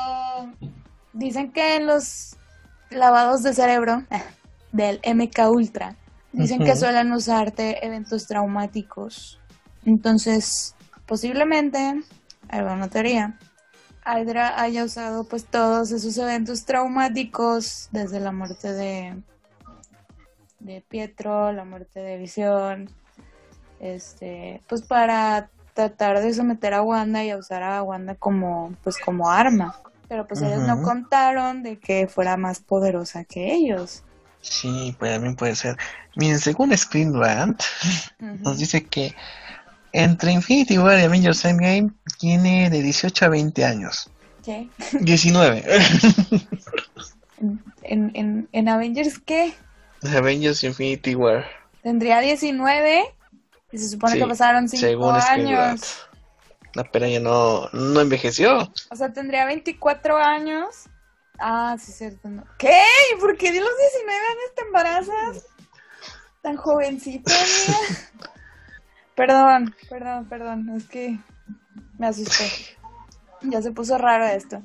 [1.13, 2.35] dicen que en los
[2.89, 4.03] lavados de cerebro
[4.71, 5.95] del MK Ultra.
[6.31, 9.39] Dicen que suelen usarte eventos traumáticos.
[9.85, 10.73] Entonces,
[11.05, 12.01] posiblemente,
[12.49, 13.37] alguna teoría,
[14.03, 19.15] Hydra haya usado pues todos esos eventos traumáticos desde la muerte de
[20.63, 22.89] de Pietro, la muerte de Visión,
[23.79, 28.97] este, pues para tratar de someter a Wanda y a usar a Wanda como, pues
[28.97, 29.75] como arma.
[30.07, 34.03] Pero pues ellos no contaron de que fuera más poderosa que ellos.
[34.41, 35.77] Sí, pues también puede ser.
[36.15, 37.63] Miren, según Screen Rant,
[38.19, 38.43] Ujú.
[38.43, 39.15] nos dice que
[39.91, 44.11] entre Infinity War y Avengers Endgame tiene de 18 a 20 años.
[44.43, 44.67] ¿Qué?
[44.99, 45.63] 19.
[47.39, 49.53] ¿En, en, en, en Avengers qué?
[50.05, 51.45] Avengers Infinity War.
[51.81, 53.15] Tendría 19
[53.71, 55.59] y se supone Sí, que pasaron 5 según Screen Rant.
[55.69, 56.07] años.
[56.75, 58.71] La pera ya no, no envejeció.
[58.89, 60.89] O sea, tendría 24 años.
[61.39, 62.29] Ah, sí, cierto.
[62.29, 62.43] No.
[62.57, 62.81] ¿Qué?
[63.15, 65.45] ¿Y ¿Por qué de los 19 años te embarazas?
[66.41, 67.77] Tan jovencita, mía.
[69.15, 70.69] Perdón, perdón, perdón.
[70.75, 71.19] Es que
[71.99, 72.49] me asusté.
[73.43, 74.61] Ya se puso raro esto.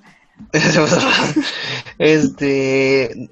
[1.98, 3.28] Este,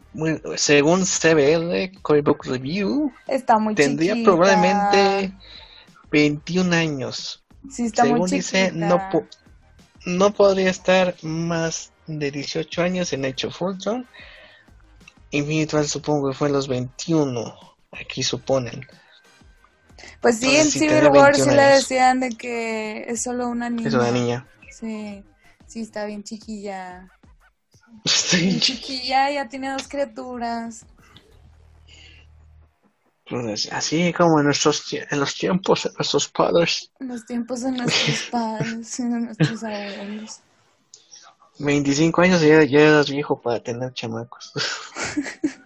[0.56, 4.30] según CBR, Comic Book Review, Está muy tendría chiquita.
[4.32, 5.32] probablemente
[6.10, 7.44] 21 años.
[7.70, 9.26] Sí, está Según muy dice, no, po-
[10.04, 13.24] no podría estar más de 18 años en
[13.60, 14.06] Ultron.
[15.30, 17.54] Infinity War supongo que fue en los 21.
[17.92, 18.86] Aquí suponen.
[20.20, 23.70] Pues sí, Entonces en Civil War sí 21 le decían de que es solo una
[23.70, 23.88] niña.
[23.88, 24.46] Es una niña.
[24.70, 25.24] Sí,
[25.76, 27.06] sí, está bien chiquilla.
[28.06, 28.46] Sí.
[28.46, 30.86] Bien chiquilla, ya tiene dos criaturas.
[33.28, 36.90] Pues así como en, nuestros, en los tiempos de nuestros padres.
[36.98, 40.40] En los tiempos de nuestros padres de nuestros abuelos.
[41.58, 44.52] 25 años y ya, ya eras viejo para tener chamacos.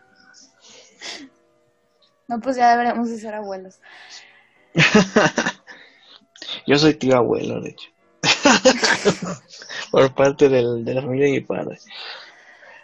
[2.27, 3.81] No, pues ya deberíamos de ser abuelos.
[6.67, 7.91] Yo soy tío abuelo, de hecho.
[9.91, 11.79] Por parte del, de la familia de mi padre.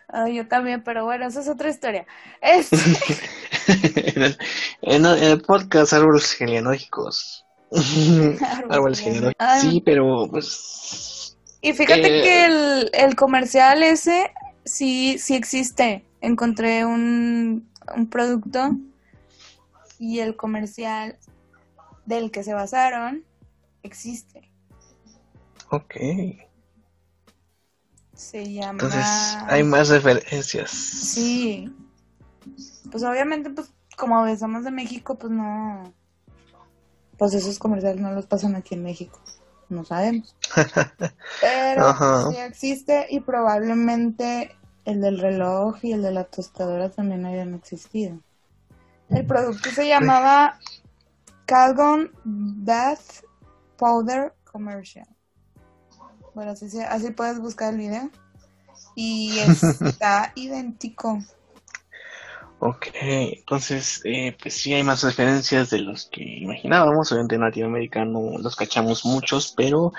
[0.08, 2.06] Ah, yo también, pero bueno, esa es otra historia.
[3.68, 4.38] En, el,
[4.82, 7.44] en el- en el podcast Árboles Genealógicos.
[8.70, 9.34] Árboles genealógicos.
[9.40, 9.60] Ay.
[9.60, 11.36] Sí, pero pues.
[11.60, 12.22] y fíjate Eh.
[12.22, 14.30] que el, el comercial ese
[14.64, 16.04] sí, sí existe.
[16.20, 18.70] Encontré un, un producto
[19.98, 21.18] y el comercial
[22.04, 23.24] del que se basaron
[23.82, 24.45] existe.
[25.70, 25.94] Ok.
[28.14, 28.72] Se llama...
[28.72, 29.06] Entonces
[29.46, 30.70] hay más referencias.
[30.70, 31.74] Sí.
[32.90, 35.92] Pues obviamente, pues como somos de México, pues no.
[37.18, 39.20] Pues esos comerciales no los pasan aquí en México.
[39.68, 40.36] No sabemos.
[41.40, 42.30] Pero Ajá.
[42.30, 48.20] sí existe y probablemente el del reloj y el de la tostadora también hayan existido.
[49.08, 50.58] El producto se llamaba
[51.46, 53.24] Calgon Bath
[53.76, 55.15] Powder Commercial.
[56.36, 58.10] Bueno, así, así puedes buscar el video.
[58.94, 59.38] Y
[59.86, 61.18] está idéntico.
[62.58, 67.10] Ok, entonces, eh, pues sí hay más referencias de los que imaginábamos.
[67.10, 69.94] Obviamente en latinoamericano los cachamos muchos, pero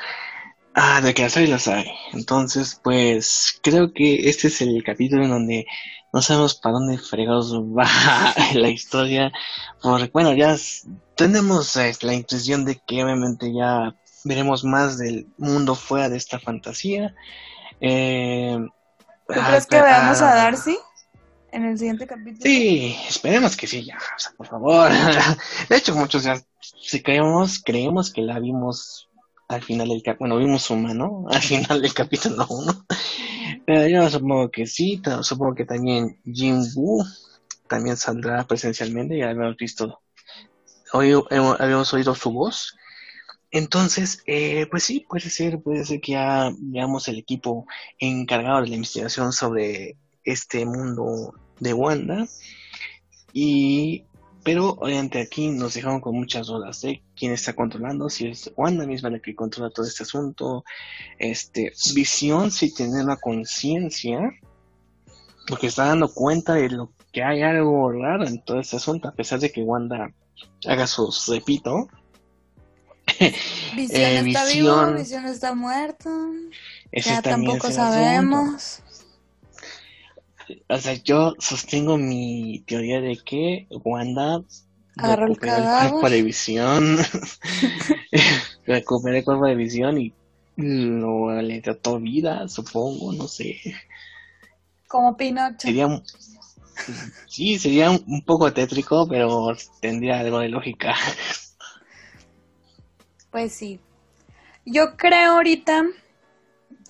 [0.75, 1.87] ah, de que las hay, las hay.
[2.13, 5.65] Entonces, pues creo que este es el capítulo en donde
[6.13, 7.87] no sabemos para dónde fregados va
[8.53, 9.31] la historia.
[9.81, 10.55] Porque, bueno, ya
[11.15, 13.95] tenemos eh, la intuición de que obviamente ya
[14.27, 17.15] veremos más del mundo fuera de esta fantasía.
[17.81, 18.57] Eh,
[19.27, 20.77] ¿Tú ah, crees que veamos a Darcy
[21.51, 22.41] en el siguiente capítulo?
[22.41, 24.91] Sí, esperemos que sí, ya, o sea, por favor.
[25.69, 29.09] De hecho, muchos ya, si creemos, creemos que la vimos
[29.47, 32.85] al final del capítulo, bueno, vimos su mano al final del capítulo 1.
[33.65, 37.05] Pero yo supongo que sí, supongo que también Jin Woo
[37.67, 40.01] también saldrá presencialmente, ya habíamos visto,
[40.93, 41.13] hoy
[41.59, 42.77] habíamos oído su voz.
[43.51, 47.65] Entonces, eh, pues sí, puede ser, puede ser que ya veamos el equipo
[47.99, 52.27] encargado de la investigación sobre este mundo de Wanda.
[53.31, 54.03] Y,
[54.43, 58.85] pero obviamente aquí nos dejaron con muchas dudas de quién está controlando, si es Wanda
[58.85, 60.63] misma la que controla todo este asunto,
[61.17, 64.31] este, Visión si tiene una conciencia,
[65.47, 69.13] porque está dando cuenta de lo que hay algo raro en todo este asunto, a
[69.13, 70.11] pesar de que Wanda
[70.65, 71.87] haga sus, repito,
[73.75, 76.09] Visión Eh, está Visión- vivo, Visión está muerto.
[76.91, 78.81] ese Ya tampoco sabemos.
[80.69, 84.41] O sea, yo sostengo mi teoría de que Wanda
[84.97, 86.97] Agarró el cuerpo de visión,
[88.65, 90.13] recuperó el cuerpo de visión y
[90.55, 93.57] lo le trató vida, supongo, no sé.
[94.87, 95.59] Como Pinocho.
[95.67, 96.01] Sería
[97.27, 100.95] sí, sería un, un poco tétrico, pero tendría algo de lógica.
[103.31, 103.79] Pues sí.
[104.65, 105.83] Yo creo ahorita,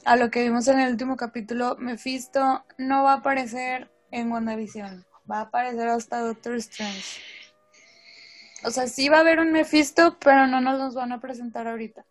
[0.05, 5.05] a lo que vimos en el último capítulo, Mephisto no va a aparecer en WandaVision.
[5.29, 7.21] Va a aparecer hasta Doctor Strange.
[8.63, 11.67] O sea, sí va a haber un Mephisto, pero no nos los van a presentar
[11.67, 12.03] ahorita.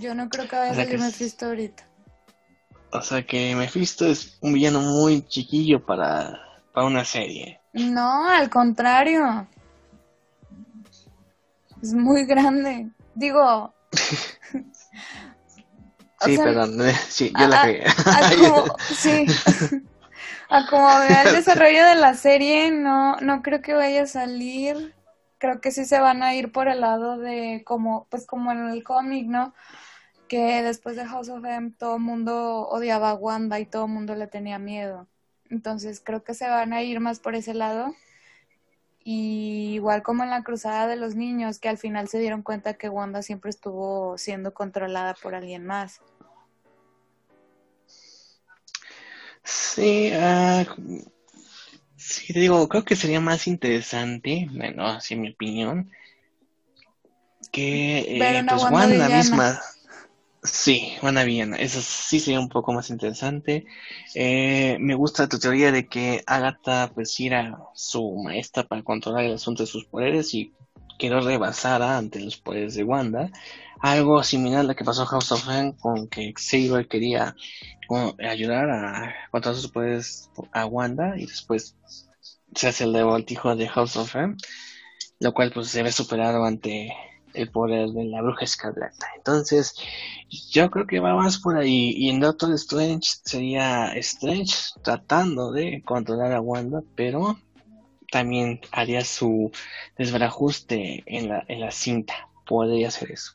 [0.00, 1.84] Yo no creo que vaya a O sea, salir es- Mephisto ahorita.
[2.90, 6.40] O sea que Mephisto es un villano muy chiquillo para,
[6.72, 7.60] para una serie.
[7.74, 9.46] No, al contrario.
[11.82, 12.90] Es muy grande.
[13.14, 13.72] Digo.
[16.20, 17.84] Sí, sea, perdón, sí, yo a- la pegué.
[18.06, 19.26] a como, sí.
[20.50, 24.94] A como vea el desarrollo de la serie, no, no creo que vaya a salir.
[25.38, 28.68] Creo que sí se van a ir por el lado de como, pues como en
[28.68, 29.54] el cómic, ¿no?
[30.28, 33.92] Que después de House of M todo el mundo odiaba a Wanda y todo el
[33.92, 35.06] mundo le tenía miedo.
[35.50, 37.94] Entonces creo que se van a ir más por ese lado.
[39.10, 42.74] Y igual como en la cruzada de los niños, que al final se dieron cuenta
[42.74, 46.02] que Wanda siempre estuvo siendo controlada por alguien más.
[49.42, 50.66] Sí, ah,
[51.96, 55.90] sí, te digo, creo que sería más interesante, bueno, así en mi opinión,
[57.50, 59.58] que eh, pues Wanda misma.
[60.42, 63.66] Sí, Wanda villana, eso sí sería un poco más interesante.
[64.14, 69.34] Eh, me gusta tu teoría de que Agatha pues era su maestra para controlar el
[69.34, 70.54] asunto de sus poderes y
[70.98, 73.30] que no rebasara ante los poderes de Wanda.
[73.80, 77.34] Algo similar a lo que pasó House of M con que Xavier quería
[78.18, 81.76] ayudar a controlar sus poderes a Wanda y después
[82.54, 84.36] se hace el revoltijo de House of M,
[85.20, 86.92] lo cual pues se ve superado ante
[87.38, 89.06] el poder de la bruja escarlata.
[89.16, 89.74] Entonces,
[90.50, 91.92] yo creo que va más por ahí.
[91.96, 97.38] Y en Doctor Strange sería Strange tratando de controlar a Wanda, pero
[98.10, 99.52] también haría su
[99.96, 102.28] desbarajuste en la, en la cinta.
[102.46, 103.32] Podría hacer eso.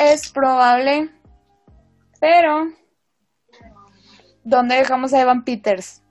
[0.00, 1.10] Es probable,
[2.20, 2.72] pero
[4.44, 6.02] ¿dónde dejamos a Evan Peters?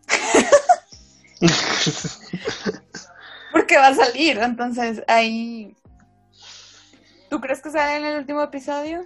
[3.57, 5.75] Porque va a salir, entonces ahí...
[7.27, 9.03] ¿Tú crees que sale en el último episodio?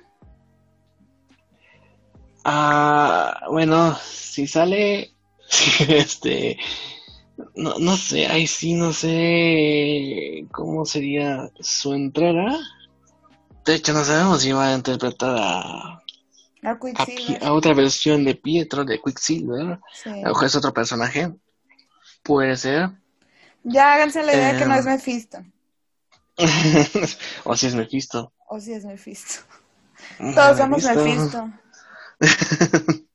[2.43, 5.13] Ah, bueno, si sale,
[5.87, 6.59] este,
[7.55, 12.59] no, no sé, ahí sí no sé cómo sería su entrada.
[13.63, 16.03] De hecho, no sabemos si va a interpretar a,
[16.63, 19.79] A a, a otra versión de Pietro, de Quicksilver.
[19.93, 20.09] Sí.
[20.09, 21.31] A lo mejor es otro personaje.
[22.21, 23.00] Puede ser.
[23.63, 25.43] Ya háganse la idea que no Eh, es Mephisto.
[27.43, 28.33] o si es Mephisto.
[28.47, 29.43] O si es Mephisto.
[30.35, 31.49] Todos somos Mephisto.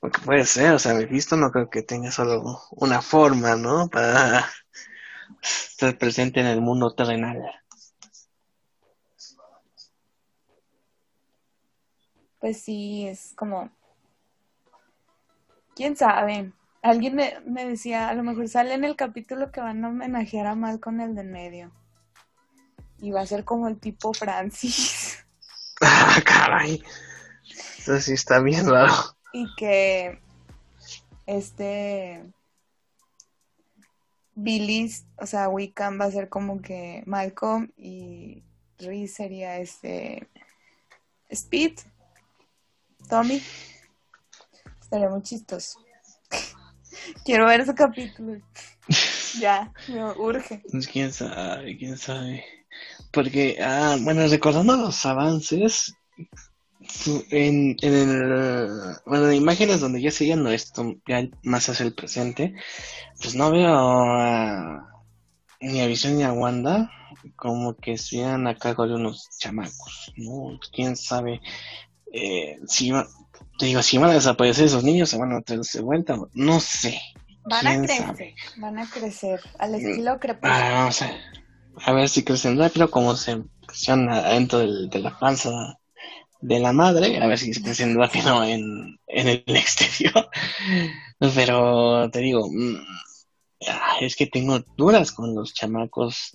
[0.00, 3.88] Porque puede ser, o sea, Mephisto no creo que tenga solo una forma, ¿no?
[3.88, 4.46] Para
[5.42, 7.40] estar presente en el mundo terrenal.
[12.38, 13.70] Pues sí, es como...
[15.74, 16.52] ¿Quién sabe?
[16.84, 20.46] Alguien me, me decía, a lo mejor sale en el capítulo que van a homenajear
[20.46, 21.72] a Malcolm el de en medio.
[22.98, 25.18] Y va a ser como el tipo Francis.
[25.80, 26.82] Ah, caray.
[27.78, 28.92] Eso sí está bien raro.
[29.32, 30.20] Y que
[31.26, 32.24] este
[34.34, 38.44] Billy, o sea, Wiccan va a ser como que Malcolm y
[38.78, 40.28] Reese sería este
[41.28, 41.80] Speed,
[43.08, 43.42] Tommy.
[44.80, 45.83] Estaría muy chistoso.
[47.24, 48.40] Quiero ver ese capítulo.
[49.40, 50.62] ya, me urge.
[50.70, 52.44] Pues, quién sabe, quién sabe.
[53.12, 55.94] Porque, ah, bueno, recordando los avances,
[57.30, 61.94] en, en el, bueno, en imágenes donde ya se no esto, ya más hacia el
[61.94, 62.54] presente,
[63.20, 64.88] pues no veo a-
[65.60, 66.90] ni a Visión ni a Wanda
[67.36, 70.58] como que estuvieran a cargo de unos chamacos, ¿no?
[70.72, 71.40] Quién sabe
[72.12, 72.92] eh, si
[73.58, 76.60] te digo, si van a desaparecer esos niños, se van a traer de vuelta, no
[76.60, 77.00] sé.
[77.44, 78.34] Van a ¿Quién crecer, sabe?
[78.56, 80.54] van a crecer al estilo crepúsculo.
[80.54, 81.10] Ah, vamos a,
[81.86, 85.50] a ver si crecen rápido, como se crecieron adentro del- de la panza
[86.40, 90.28] de la madre, a ver si crecen rápido en, en el exterior.
[91.18, 92.76] Pero te digo, mm,
[94.00, 96.32] es que tengo dudas con los chamacos.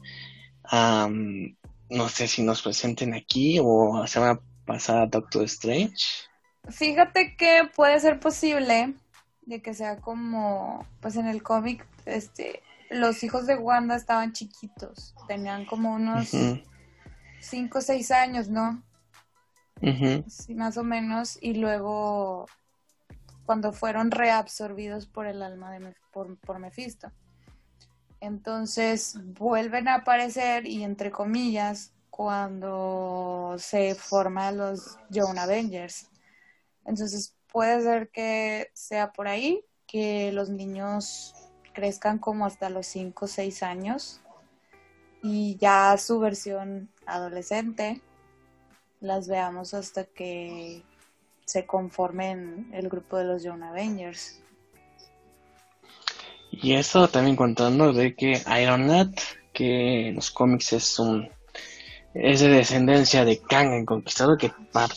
[0.64, 1.56] Am,
[1.90, 5.96] no sé si nos presenten aquí o se van a pasar a Doctor Strange.
[6.72, 8.96] Fíjate que puede ser posible
[9.42, 15.16] de que sea como, pues en el cómic, este, los hijos de Wanda estaban chiquitos,
[15.28, 16.62] tenían como unos Ujú,
[17.40, 18.84] 5 o 6 años, ¿no?
[20.28, 22.46] Sí, más o menos, y luego
[23.46, 27.12] cuando fueron reabsorbidos por el alma de por, por Mephisto.
[28.22, 36.10] Entonces vuelven a aparecer y entre comillas cuando se forman los Young Avengers.
[36.86, 41.34] Entonces puede ser que sea por ahí, que los niños
[41.74, 44.22] crezcan como hasta los 5 o 6 años
[45.22, 48.02] y ya su versión adolescente
[49.02, 50.84] las veamos hasta que
[51.46, 54.42] se conformen el grupo de los Young Avengers.
[56.52, 59.16] Y eso también contando de que Iron Man,
[59.54, 61.30] que en los cómics es un
[62.14, 64.88] es de descendencia de Kang el Conquistador que va a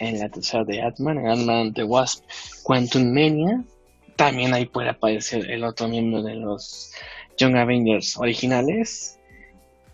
[0.00, 2.24] la tercera de Ant-Man, Ant-Man The Wasp,
[2.62, 3.62] Quantum Mania.
[4.16, 6.92] También ahí puede aparecer el otro miembro de los
[7.38, 9.18] Young Avengers originales.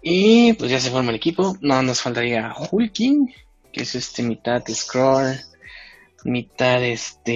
[0.03, 1.57] Y pues ya se forma el equipo.
[1.61, 3.35] No nos faltaría Hulking,
[3.73, 5.41] que es este mitad Scroll,
[6.25, 7.33] mitad este.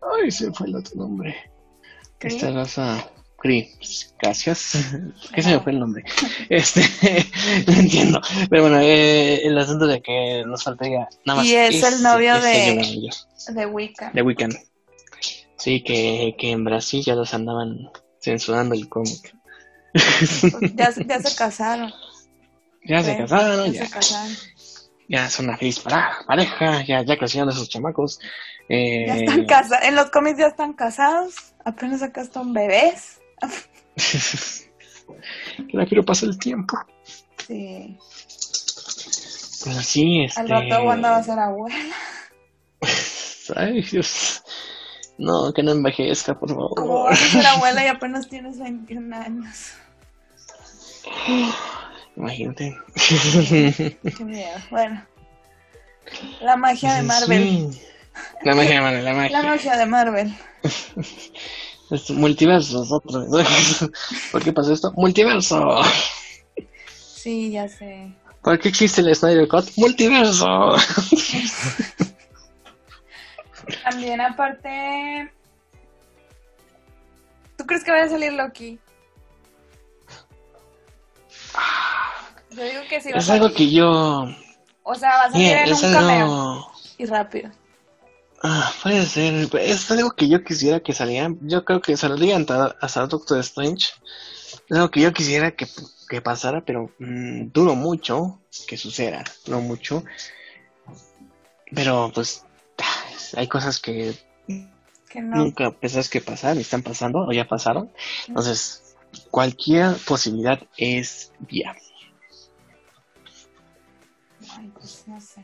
[0.00, 1.36] Ay, se fue el otro nombre.
[2.20, 3.06] Esta raza.
[3.42, 4.94] Chris, gracias.
[5.34, 6.04] ¿Qué se me fue el nombre?
[6.48, 6.80] Este,
[7.66, 8.20] no entiendo.
[8.48, 11.46] Pero bueno, eh, el asunto de que nos faltaría nada más.
[11.46, 13.10] Y es el novio de,
[13.48, 14.12] de Wiccan.
[14.12, 14.52] De Wiccan.
[15.56, 17.90] Sí, que, que en Brasil ya los andaban
[18.20, 19.34] censurando el cómic.
[20.74, 21.92] ya, ya se casaron.
[22.84, 23.88] Ya se casaron, ya.
[25.08, 28.20] Ya son una feliz pareja, ya, ya crecieron esos chamacos.
[28.68, 29.04] Eh...
[29.06, 33.21] Ya están casados, en los cómics ya están casados, apenas acá están bebés.
[35.56, 36.78] Que la quiero pasar el tiempo.
[37.46, 37.96] Sí.
[39.64, 40.40] Pues así, este...
[40.40, 41.94] Al rato Wanda va a ser abuela.
[43.56, 44.42] Ay, Dios.
[45.18, 46.74] No, que no envejezca, por favor.
[46.74, 49.72] ¿Cómo vas a ser abuela y apenas tienes 21 años?
[52.16, 52.76] Imagínate.
[52.94, 54.58] Qué miedo.
[54.70, 55.06] Bueno.
[56.40, 57.70] La magia de Marvel.
[58.42, 59.42] La magia de Marvel, la magia.
[59.42, 60.34] La magia de Marvel.
[62.10, 63.26] multiversos, otro.
[64.32, 64.92] ¿Por qué pasó esto?
[64.96, 65.80] Multiverso.
[66.86, 68.12] Sí, ya sé.
[68.42, 69.68] ¿Por qué existe el Snyder Cut?
[69.76, 70.46] Multiverso.
[73.84, 75.32] También aparte...
[77.56, 78.78] ¿Tú crees que vaya a salir Loki?
[82.50, 83.42] Yo digo que sí va es a salir.
[83.42, 84.26] algo que yo...
[84.82, 86.72] O sea, va a salir en un cameo.
[86.98, 87.50] Y rápido.
[88.42, 89.48] Ah, puede ser.
[89.60, 91.38] Es algo que yo quisiera que salieran.
[91.42, 92.44] Yo creo que saldrían
[92.80, 93.90] hasta Doctor Strange.
[94.68, 95.68] Es algo que yo quisiera que,
[96.08, 99.22] que pasara, pero mmm, duro mucho que suceda.
[99.46, 100.04] Duro mucho.
[101.72, 102.44] Pero pues
[103.36, 104.14] hay cosas que,
[105.08, 105.36] que no.
[105.36, 107.92] nunca pensás que pasar y están pasando o ya pasaron.
[108.26, 108.96] Entonces,
[109.30, 111.80] cualquier posibilidad es viable.
[114.50, 115.42] Ay, pues no sé.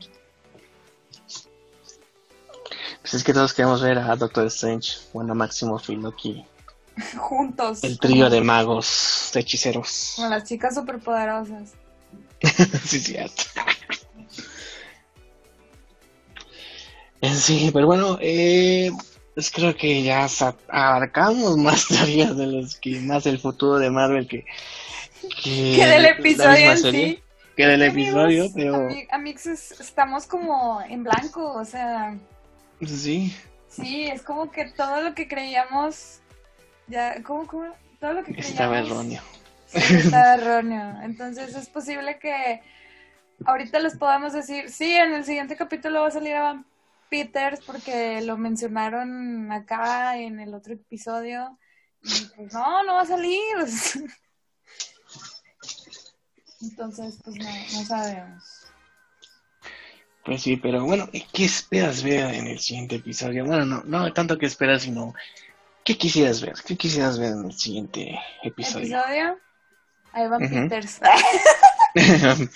[3.09, 6.45] Pues es que todos queremos ver a Doctor Strange, bueno, Máximo y Loki.
[7.17, 7.83] Juntos.
[7.83, 10.13] El trío de magos, de hechiceros.
[10.17, 11.71] Con las chicas superpoderosas.
[12.85, 13.43] sí, cierto.
[17.33, 18.91] Sí, pero bueno, eh,
[19.33, 20.27] pues creo que ya
[20.67, 24.45] abarcamos más teorías de los que más el futuro de Marvel que,
[25.43, 27.23] que, del episodio en sí.
[27.57, 28.87] Que del episodio, pero...
[29.09, 32.15] Amigos, estamos como en blanco, o sea...
[32.85, 33.35] Sí.
[33.69, 36.19] Sí, es como que todo lo que creíamos,
[36.87, 37.73] ya, ¿cómo, cómo?
[37.99, 38.51] Todo lo que creíamos...
[38.51, 39.21] Estaba erróneo.
[39.67, 41.01] Sí, estaba erróneo.
[41.03, 42.61] Entonces es posible que
[43.45, 46.63] ahorita les podamos decir, sí, en el siguiente capítulo va a salir a
[47.09, 51.57] Peters porque lo mencionaron acá en el otro episodio.
[52.03, 53.39] Y pues no, no va a salir.
[56.61, 58.58] Entonces, pues no, no sabemos.
[60.25, 63.45] Pues sí, pero bueno, ¿qué esperas ver en el siguiente episodio?
[63.45, 65.13] Bueno, no, no tanto que esperas, sino
[65.83, 66.53] ¿qué quisieras ver?
[66.65, 68.99] ¿Qué quisieras ver en el siguiente episodio?
[68.99, 69.37] ¿Episodio?
[70.13, 70.99] Evan Peters.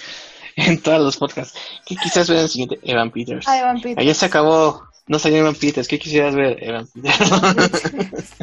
[0.55, 1.57] en todos los podcasts.
[1.86, 2.80] ¿Qué quisieras ver en el siguiente?
[2.84, 3.47] Evan Peters.
[3.47, 3.97] Ah, Evan Peters.
[3.97, 4.88] Allá se acabó.
[5.07, 5.88] No salió Evan Peters.
[5.88, 8.36] ¿Qué quisieras ver, Evan Peters?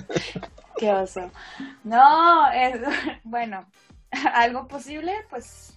[0.79, 1.31] Qué oso.
[1.85, 2.81] No, es,
[3.25, 3.67] bueno,
[4.35, 5.75] algo posible, pues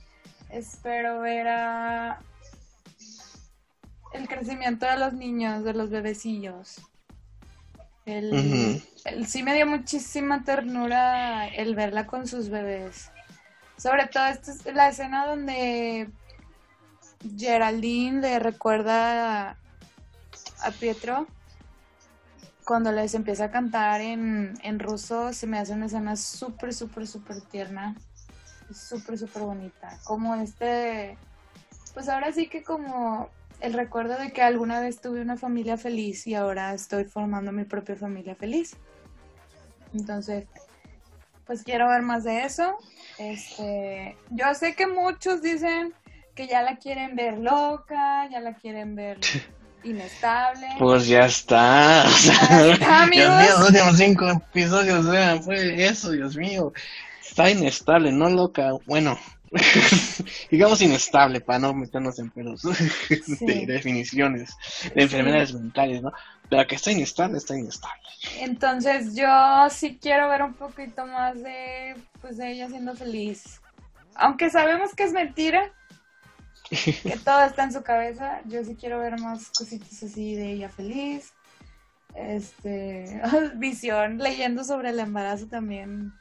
[0.49, 2.19] espero ver a
[4.43, 6.81] crecimiento de los niños, de los bebecillos.
[8.05, 8.83] El,
[9.25, 13.09] sí me dio muchísima ternura el verla con sus bebés.
[13.77, 16.09] Sobre todo esta es la escena donde
[17.37, 21.27] Geraldine le recuerda a, Pietro
[22.65, 25.31] cuando les empieza a cantar en, en ruso.
[25.31, 27.95] Se me hace una escena súper, súper, súper tierna.
[28.73, 29.97] Súper, súper bonita.
[30.03, 31.17] Como este,
[31.93, 33.29] pues ahora sí que como
[33.62, 37.64] el recuerdo de que alguna vez tuve una familia feliz y ahora estoy formando mi
[37.64, 38.76] propia familia feliz.
[39.93, 40.45] Entonces,
[41.45, 42.76] pues quiero ver más de eso.
[43.18, 45.93] Este, yo sé que muchos dicen
[46.36, 49.20] que ya la quieren ver loca, ya la quieren ver
[49.84, 50.68] inestable.
[50.80, 52.06] Pues ya está.
[52.24, 53.38] Ya está, Dios amigos.
[53.38, 56.74] mío, los últimos cinco episodios, vean, fue eso, Dios mío.
[57.22, 58.72] Está inestable, no loca.
[58.86, 59.18] Bueno,
[60.51, 62.62] digamos inestable para no meternos en pelos
[63.39, 64.56] de definiciones
[64.93, 66.12] de enfermedades mentales, ¿no?
[66.49, 68.01] Pero que está inestable, está inestable.
[68.39, 73.62] Entonces yo sí quiero ver un poquito más de, pues, de ella siendo feliz.
[74.16, 75.72] Aunque sabemos que es mentira,
[76.70, 80.70] que todo está en su cabeza, yo sí quiero ver más cositas así de ella
[80.70, 81.34] feliz.
[82.16, 83.22] Este,
[83.56, 86.14] visión, leyendo sobre el embarazo también.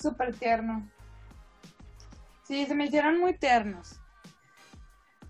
[0.00, 0.88] Súper tierno.
[2.44, 3.90] Sí, se me hicieron muy tiernos.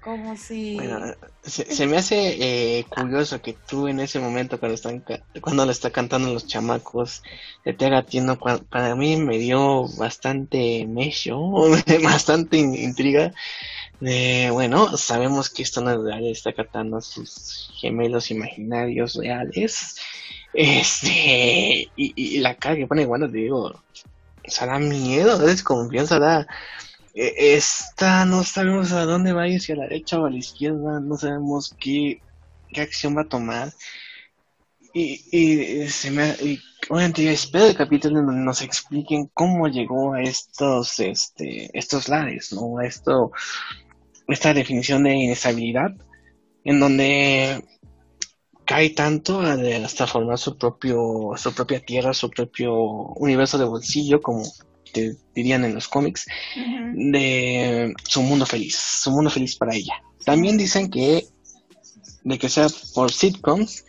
[0.03, 0.75] Como si...
[0.77, 5.05] Bueno, se, me hace eh, curioso que tú en ese momento cuando están
[5.41, 7.23] cuando le está cantando los chamacos
[7.63, 11.39] te haga cua- para mí me dio bastante mecho,
[12.03, 13.33] bastante in- intriga
[14.01, 19.97] de, bueno, sabemos que esto no es real, está cantando a sus gemelos imaginarios reales,
[20.53, 26.47] este, y, la cara que pone bueno, te digo, o da miedo, desconfianza, da, eh,
[27.15, 30.39] esta no sabemos a dónde va a ir, si a la derecha o a la
[30.39, 32.21] izquierda, no sabemos qué,
[32.73, 33.73] qué acción va a tomar.
[34.95, 36.61] Y, y se me y,
[36.91, 42.09] obviamente yo espero el capítulo en donde nos expliquen cómo llegó a estos este estos
[42.09, 42.79] lares, ¿no?
[42.79, 43.33] A esto
[44.29, 45.93] esta definición de inestabilidad
[46.65, 47.65] en donde
[48.67, 52.75] cae tanto hasta formar su propio su propia tierra, su propio
[53.17, 54.43] universo de bolsillo como
[54.93, 56.27] te dirían en los cómics
[56.95, 59.95] de su mundo feliz, su mundo feliz para ella.
[60.25, 61.27] También dicen que
[62.25, 63.85] de que sea por sitcoms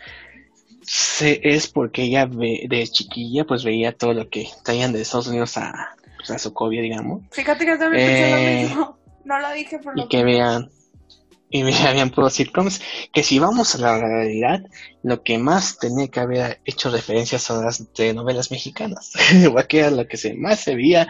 [0.81, 5.27] se- es porque ella ve- de chiquilla pues veía todo lo que traían de Estados
[5.27, 8.37] Unidos a, pues, a Sokovia, digamos, Fíjate que también pensé Eh, lo
[8.67, 8.97] mismo.
[9.25, 10.69] No lo dije por lo y que vean
[11.53, 12.81] y veían puros sitcoms,
[13.13, 14.63] que si vamos a la realidad,
[15.03, 17.85] lo que más tenía que haber hecho referencias son las
[18.15, 19.13] novelas mexicanas,
[19.53, 21.07] porque era lo que se más se veía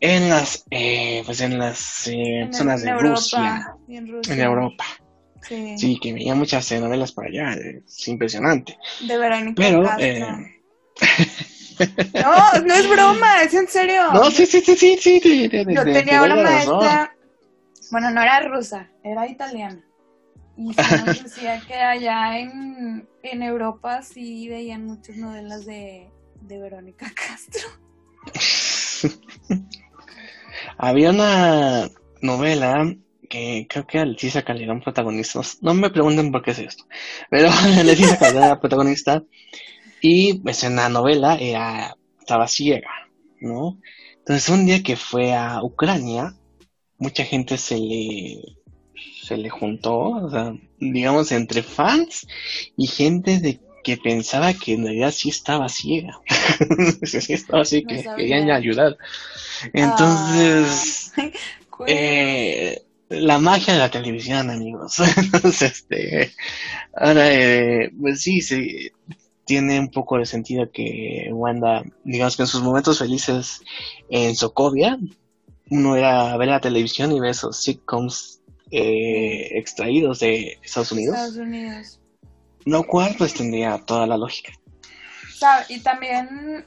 [0.00, 4.34] en las eh, pues en las eh, en, zonas de Europa, Rusia, en Rusia.
[4.34, 4.84] en Europa.
[5.48, 5.74] Sí.
[5.76, 8.78] Sí, que veía muchas eh, novelas para allá, eh, es impresionante.
[9.00, 10.60] De Verónica Pero, eh,
[12.14, 14.12] No, no es broma, es en serio.
[14.12, 17.16] no, sí, sí, sí, sí, sí, sí, de- de- Yo de- tenía te una maestra,
[17.92, 19.84] bueno, no era rusa, era italiana.
[20.56, 20.64] Y
[21.06, 27.68] nos decía que allá en, en Europa sí veían muchas novelas de, de Verónica Castro.
[30.78, 31.90] Había una
[32.22, 32.94] novela
[33.28, 35.40] que creo que era Leticia Calderón protagonista.
[35.60, 36.84] No me pregunten por qué es esto,
[37.30, 37.50] pero
[37.84, 39.22] Leticia Calderón era protagonista
[40.00, 42.90] y pues en la novela era, estaba ciega,
[43.40, 43.78] ¿no?
[44.18, 46.34] Entonces un día que fue a Ucrania,
[47.02, 48.40] mucha gente se le
[49.24, 52.26] se le juntó, o sea, digamos entre fans
[52.76, 56.20] y gente de que pensaba que en realidad sí estaba ciega.
[57.02, 58.96] sí estaba así, que querían ayudar.
[59.72, 61.12] Entonces,
[61.86, 65.00] eh, la magia de la televisión, amigos.
[65.16, 66.32] Entonces, este,
[66.94, 68.90] ahora, eh, pues sí, sí,
[69.44, 73.60] tiene un poco de sentido que Wanda, digamos que en sus momentos felices
[74.08, 74.98] en Sokovia,
[75.72, 81.36] uno era ver la televisión y ver esos sitcoms eh, extraídos de Estados Unidos, Estados
[81.38, 82.00] Unidos.
[82.66, 84.52] lo cual pues tendría toda la lógica.
[85.70, 86.66] Y también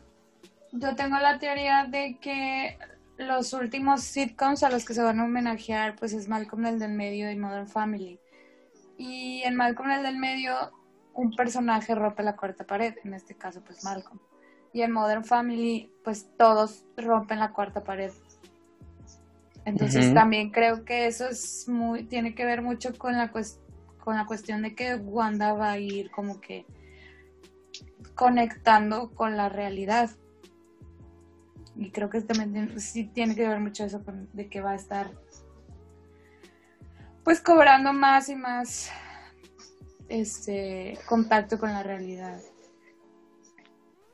[0.71, 2.77] yo tengo la teoría de que
[3.17, 6.91] los últimos sitcoms a los que se van a homenajear pues es Malcolm el del
[6.91, 8.19] medio y Modern Family.
[8.97, 10.71] Y en Malcolm el del medio
[11.13, 14.19] un personaje rompe la cuarta pared, en este caso pues Malcolm.
[14.73, 18.11] Y en Modern Family pues todos rompen la cuarta pared.
[19.65, 24.25] Entonces también creo que eso es muy tiene que ver mucho con la con la
[24.27, 26.65] cuestión de que Wanda va a ir como que
[28.13, 30.11] conectando con la realidad.
[31.75, 34.75] Y creo que también sí tiene que ver mucho eso con, de que va a
[34.75, 35.11] estar
[37.23, 38.91] pues cobrando más y más
[40.07, 42.39] este contacto con la realidad.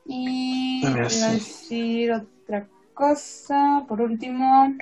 [0.06, 4.74] Y voy a decir otra cosa, por último.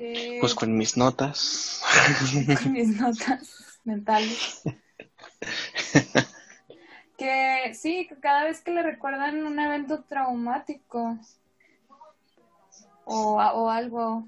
[0.00, 1.82] Que- Busco en mis notas.
[2.62, 4.62] con mis notas mentales.
[7.18, 11.18] que sí, que cada vez que le recuerdan un evento traumático
[13.04, 14.26] o, o algo,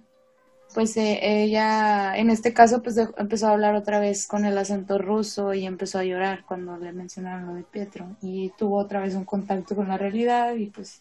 [0.75, 4.59] pues eh, ella, en este caso, pues de- empezó a hablar otra vez con el
[4.59, 9.01] acento ruso y empezó a llorar cuando le mencionaron lo de Pietro y tuvo otra
[9.01, 11.01] vez un contacto con la realidad y pues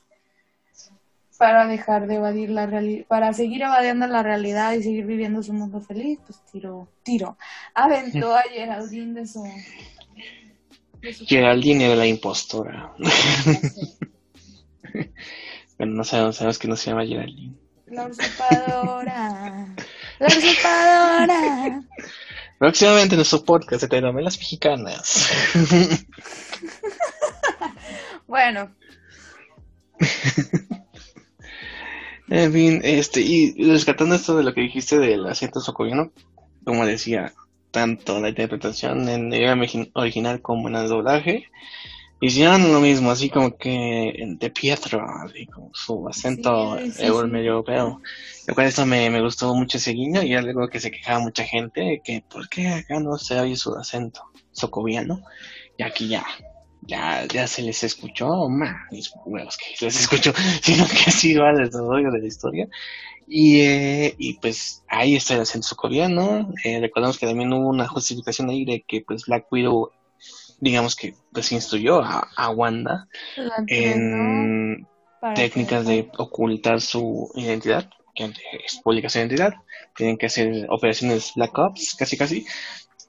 [1.41, 5.53] para dejar de evadir la realidad, para seguir evadiendo la realidad y seguir viviendo su
[5.53, 7.35] mundo feliz, pues tiro, tiro.
[7.73, 9.43] Aventó a Geraldine de su...
[11.01, 12.93] de su- Geraldine era la impostora.
[12.99, 13.59] no sé,
[15.77, 17.55] Pero no sabemos, sabemos que no se llama Geraldine.
[17.87, 19.65] La usurpadora.
[20.19, 21.81] La usurpadora.
[22.59, 25.27] Próximamente en nuestro podcast de telenovelas mexicanas.
[28.27, 28.71] Bueno,
[32.31, 36.13] En fin, este, y rescatando esto de lo que dijiste del acento socoviano,
[36.63, 37.33] como decía,
[37.71, 41.45] tanto la interpretación en el original como en el doblaje,
[42.21, 47.27] hicieron lo mismo, así como que de Pietro, así como su acento Sí, sí, euro-
[47.27, 47.33] sí.
[47.33, 48.01] medio europeo.
[48.47, 51.43] Lo cual esto me, me gustó mucho ese guiño y algo que se quejaba mucha
[51.43, 54.21] gente, que por qué acá no se oye su acento
[54.53, 55.19] socoviano,
[55.77, 56.25] y aquí ya,
[56.81, 61.33] ya, ya se les escuchó, más mis huevos que se les escuchó, sino que sí
[61.35, 62.67] va el desarrollo de la historia.
[63.27, 66.49] Y, eh, y pues ahí está el acento socoviano.
[66.63, 69.91] Eh, recordamos que también hubo una justificación ahí de que pues Black Widow,
[70.59, 73.07] digamos que pues instruyó a, a Wanda
[73.67, 74.87] en
[75.33, 78.25] técnicas que- de ocultar su identidad, que
[78.65, 79.53] es pública su identidad,
[79.95, 82.45] tienen que hacer operaciones Black Ops, casi casi.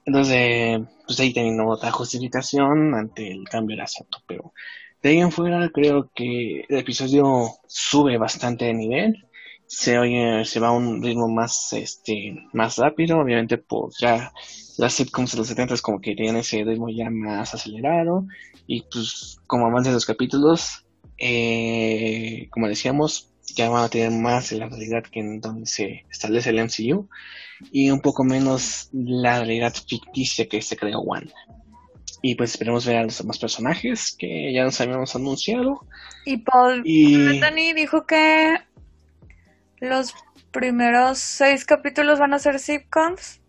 [0.05, 4.53] Entonces, pues ahí también hubo otra justificación ante el cambio de acento, pero
[5.01, 9.27] de ahí en fuera creo que el episodio sube bastante de nivel,
[9.65, 14.31] se oye, se va a un ritmo más, este, más rápido, obviamente por ya
[14.77, 18.25] las sitcoms de los 70 como que tienen ese ritmo ya más acelerado,
[18.67, 20.85] y pues como avanzan los capítulos,
[21.17, 26.49] eh, como decíamos, ya van a tener más la realidad que en donde se establece
[26.49, 27.09] el MCU
[27.71, 31.33] y un poco menos la realidad ficticia que se creó Wanda.
[32.21, 35.85] Y pues esperemos ver a los demás personajes que ya nos habíamos anunciado.
[36.25, 37.41] Y Paul Y
[37.73, 38.57] dijo que
[39.79, 40.13] los
[40.51, 43.41] primeros seis capítulos van a ser sitcoms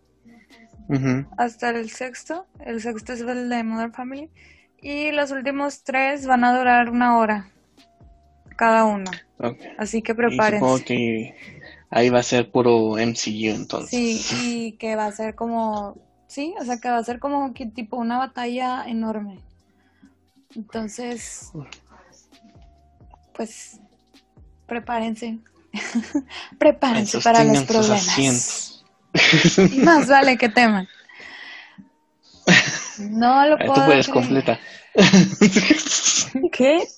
[1.39, 2.47] hasta el sexto.
[2.65, 4.31] El sexto es el de Modern Family.
[4.83, 7.51] Y los últimos tres van a durar una hora
[8.57, 9.11] cada uno.
[9.79, 10.85] Así que Y supongo prepárense.
[10.85, 11.54] que
[11.95, 13.91] ahí va a ser puro MCU entonces.
[13.91, 17.55] Sí, y que va a ser como, sí, o sea, que va a ser como
[17.55, 19.45] que tipo una batalla enorme.
[20.57, 21.55] Entonces,
[23.33, 23.81] pues,
[24.67, 25.39] prepárense.
[26.59, 28.85] prepárense Entonces, para los problemas.
[29.71, 30.89] Y más vale que teman.
[32.97, 34.09] No lo Ahí puedo tú puedes creer.
[34.09, 34.61] completa.
[36.51, 36.89] ¿Qué?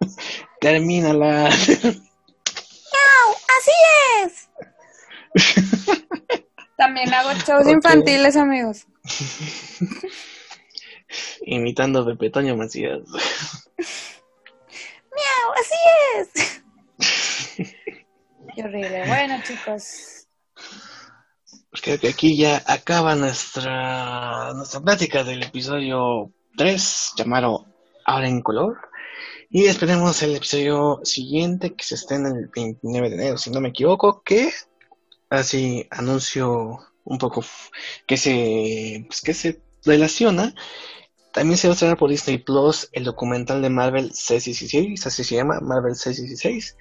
[0.60, 1.50] Termínala.
[3.58, 3.72] ¡Así
[4.22, 4.48] es!
[6.76, 8.86] También hago shows infantiles, amigos.
[11.42, 13.00] Imitando a Pepe Toño Macías.
[15.16, 15.52] ¡Miau!
[15.58, 15.74] ¡Así
[16.18, 16.62] es!
[18.54, 19.08] Qué horrible.
[19.08, 20.28] Bueno, chicos.
[21.70, 27.66] Pues creo que aquí ya acaba nuestra, nuestra plática del episodio 3, llamado
[28.04, 28.87] Ahora en Color.
[29.50, 33.70] Y esperemos el episodio siguiente que se estrena el 29 de enero, si no me
[33.70, 34.50] equivoco, que
[35.30, 37.42] así anuncio un poco
[38.06, 40.54] que se, pues, que se relaciona.
[41.32, 45.36] También se va a estrenar por Disney Plus el documental de Marvel 616, así se
[45.36, 46.76] llama, Marvel 616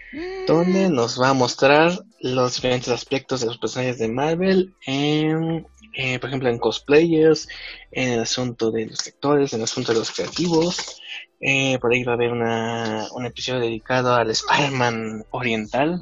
[0.47, 1.91] donde nos va a mostrar
[2.21, 7.47] los diferentes aspectos de los personajes de Marvel, en, eh, por ejemplo, en cosplayers,
[7.91, 11.01] en el asunto de los lectores, en el asunto de los creativos.
[11.39, 16.01] Eh, por ahí va a haber una, un episodio dedicado al Spider-Man oriental,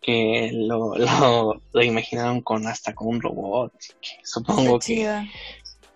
[0.00, 5.28] que lo, lo, lo imaginaron con hasta con un robot, que supongo Qué que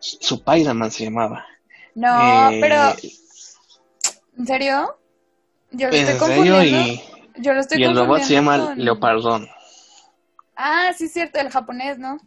[0.00, 1.46] su Spider-Man se llamaba.
[1.94, 2.94] No, Eh, pero
[4.38, 4.96] ¿en serio?
[5.70, 6.92] Yo lo estoy en serio, confundiendo.
[6.92, 7.02] y,
[7.42, 9.48] Yo lo estoy y el robot se llama con- Leopardón.
[10.56, 12.18] Ah, sí, es cierto, el japonés, ¿no?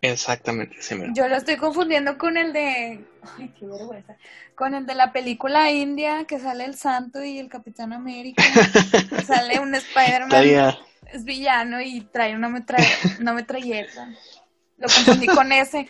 [0.00, 1.12] Exactamente, ese mero.
[1.14, 3.04] Yo lo estoy confundiendo con el de.
[3.38, 4.16] Ay, qué vergüenza.
[4.54, 8.42] Con el de la película india que sale el Santo y el Capitán América.
[9.26, 10.76] sale un Spider-Man,
[11.12, 12.78] es villano y trae una, metra...
[13.20, 14.08] una metralleta.
[14.78, 15.88] Lo confundí con ese.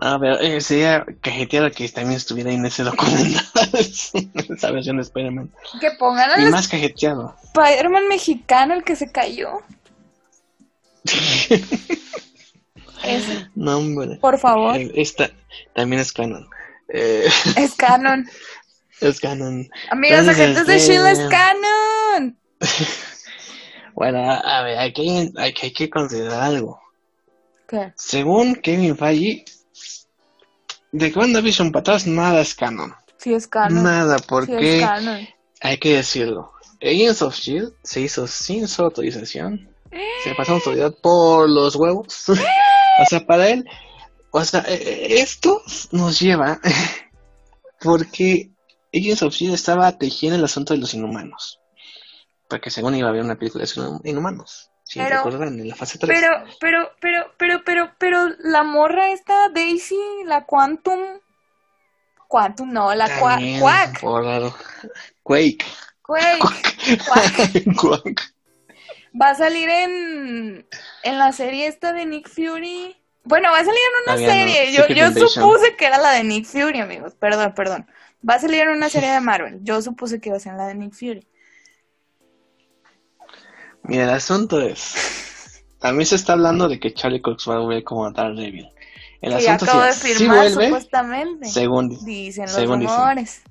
[0.00, 5.02] A ver, eh, sería cajeteado que también estuviera ahí en ese documental, esa versión de
[5.02, 5.50] Spider-Man.
[5.80, 7.34] Que pongan Y al más cajeteado.
[7.44, 9.62] Spider-Man mexicano, el que se cayó.
[13.04, 14.16] Ese, no, hombre.
[14.20, 14.76] por favor.
[14.76, 15.30] Eh, Esta
[15.74, 16.48] también es canon.
[16.88, 18.28] Eh, Es canon.
[19.00, 19.68] es canon.
[19.90, 22.38] Amigos, agentes de Shield es canon.
[23.98, 26.78] Bueno, a ver, hay que, hay que, hay que considerar algo.
[27.66, 27.94] ¿Qué?
[27.96, 29.46] Según Kevin Feige,
[30.92, 32.94] de WandaVision para atrás nada es canon.
[33.16, 33.82] Sí es canon.
[33.82, 35.26] Nada, Sí porque canon.
[35.62, 36.52] hay que decirlo.
[36.82, 39.66] Agents of Shield se hizo sin su autorización.
[40.22, 42.28] Se pasó autoridad por los huevos.
[42.28, 43.68] o sea, para él,
[44.30, 46.60] o sea, eh, eh, esto nos lleva
[47.80, 48.50] porque
[48.94, 51.60] Agents of Shield estaba tejiendo el asunto de los inhumanos.
[52.48, 54.70] Porque según iba a haber una película de inhumanos.
[54.84, 56.16] Si Pero- recuerdan, en la fase 3.
[56.16, 61.00] Pero, pero, pero, pero, pero, pero, la morra esta, Daisy, la Quantum.
[62.28, 64.00] Quantum, no, la También, Quack.
[65.22, 65.64] Quake.
[66.02, 66.44] Quake.
[67.04, 67.74] Quack.
[67.80, 68.35] Quack.
[69.20, 70.66] Va a salir en,
[71.02, 72.96] en la serie esta de Nick Fury.
[73.24, 74.72] Bueno, va a salir en una Todavía no, serie.
[74.72, 77.14] Yo, yo supuse que era la de Nick Fury, amigos.
[77.14, 77.86] Perdón, perdón.
[78.28, 79.60] Va a salir en una serie de Marvel.
[79.62, 81.26] Yo supuse que iba a ser la de Nick Fury.
[83.82, 85.62] Mira, el asunto es.
[85.78, 88.70] También se está hablando de que Charlie Cox va a volver como Daredevil.
[89.20, 91.48] El que asunto acabo de es: si firmar, vuelve, supuestamente.
[91.48, 92.04] según.
[92.04, 93.44] Dicen los según dicen.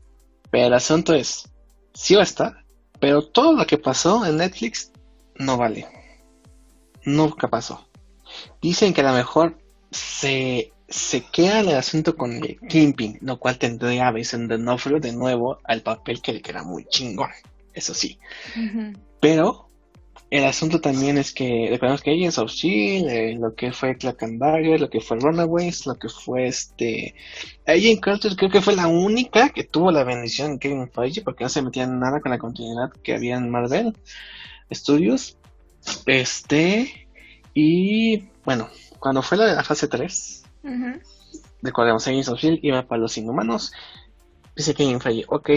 [0.52, 1.50] Pero el asunto es:
[1.94, 2.66] sí va a estar,
[3.00, 4.92] pero todo lo que pasó en Netflix
[5.36, 5.88] no vale.
[7.04, 7.88] Nunca pasó.
[8.62, 9.58] Dicen que a lo mejor
[9.92, 15.14] se, se queda el asunto con el Kingpin, lo cual tendría a Vincent D'Onofrio de
[15.14, 17.30] nuevo al papel que le queda muy chingón.
[17.74, 18.20] Eso sí.
[19.20, 19.70] Pero
[20.32, 24.24] el asunto también es que recordemos que Agents of Shield, eh, lo que fue Cloak
[24.24, 27.16] and Dagger, lo que fue Runaways, lo que fue este
[27.68, 31.44] Agent Carter, creo que fue la única que tuvo la bendición en Kevin Feige porque
[31.44, 33.96] no se metía en nada con la continuidad que había en Marvel
[34.72, 35.38] Studios.
[36.06, 37.08] Este
[37.54, 41.00] y bueno, cuando fue la de la fase 3, Ujú.
[41.62, 43.72] recordemos Agents of Shield iba para los inhumanos.
[44.56, 45.50] Dice Kevin Feige, ok.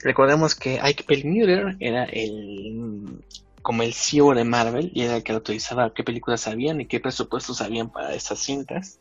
[0.00, 3.22] Recordemos que Ike Perlmutter era el
[3.62, 7.00] como el CEO de Marvel y era el que autorizaba qué películas habían y qué
[7.00, 8.98] presupuestos habían para esas cintas.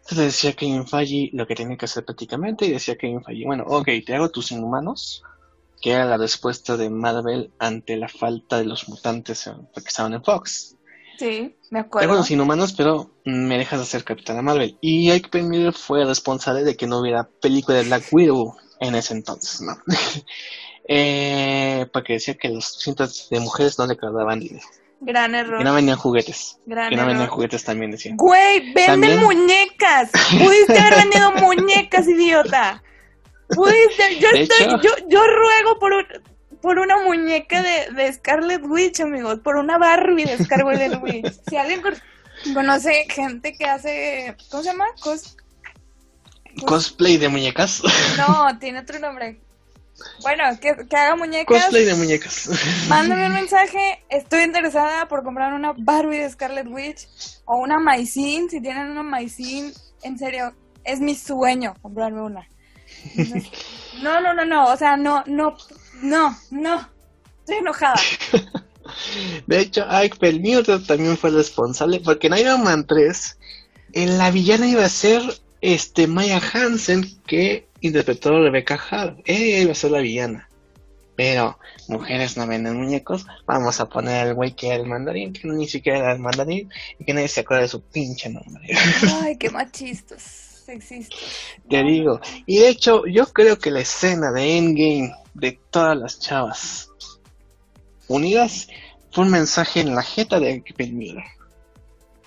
[0.00, 3.64] Entonces decía Kevin Feige lo que tenía que hacer prácticamente y decía Kevin Feige, bueno,
[3.66, 5.22] ok, te hago tus inhumanos,
[5.80, 10.14] que era la respuesta de Marvel ante la falta de los mutantes en- porque estaban
[10.14, 10.74] en Fox.
[11.18, 12.14] Sí, me acuerdo.
[12.14, 14.76] los inhumanos, pero me dejas hacer Capitana Marvel.
[14.82, 19.14] Y Ike Perlmutter fue responsable de que no hubiera película de Black Widow en ese
[19.14, 19.76] entonces, ¿no?
[20.88, 24.66] eh, porque decía que los cintas de mujeres no le cargaban dinero.
[25.00, 25.62] Gran Que error.
[25.64, 26.58] no vendían juguetes.
[26.66, 27.34] Gran Que no vendían error.
[27.34, 28.16] juguetes también decían.
[28.16, 30.10] Güey, venden También- muñecas.
[30.38, 32.82] Pudiste haber vendido muñecas, idiota.
[33.48, 34.16] Pudiste.
[34.20, 36.06] Yo estoy, hecho- yo, yo ruego por un-
[36.60, 41.32] por una muñeca de, de Scarlet Witch, amigos, por una Barbie de Scarlet Witch.
[41.48, 41.94] Si alguien con-
[42.54, 44.86] conoce gente que hace, ¿cómo se llama?
[45.00, 45.36] Cos-
[46.66, 47.82] Cosplay de muñecas.
[48.16, 49.40] no, tiene otro nombre.
[50.22, 51.62] Bueno, que, que haga muñecas.
[51.62, 52.50] Cosplay de muñecas.
[52.88, 54.04] Mándame un mensaje.
[54.08, 57.06] Estoy interesada por comprar una Barbie de Scarlet Witch
[57.44, 58.48] o una Maicin.
[58.50, 59.72] Si tienen una Maicin,
[60.02, 62.48] en serio, es mi sueño comprarme una.
[64.02, 64.66] No, no, no, no.
[64.66, 65.56] O sea, no, no,
[66.02, 66.88] no, no.
[67.40, 68.00] Estoy enojada.
[69.46, 73.38] De hecho, Ike Perlmutter también fue responsable porque en Iron Man 3
[73.92, 75.22] en la villana iba a ser
[75.60, 79.22] este Maya Hansen que interpretó a Rebecca Hall.
[79.24, 80.48] Ella iba a ser la villana.
[81.16, 83.26] Pero mujeres no venden muñecos.
[83.46, 86.70] Vamos a poner al güey que era el mandarín, que ni siquiera era el mandarín
[86.98, 88.68] y que nadie se acuerda de su pinche nombre.
[89.22, 90.45] Ay, qué machistas,
[91.68, 92.20] Te digo.
[92.46, 96.90] Y de hecho, yo creo que la escena de Endgame de todas las chavas
[98.08, 98.68] unidas
[99.12, 101.24] fue un mensaje en la jeta de Ike Perlmutter.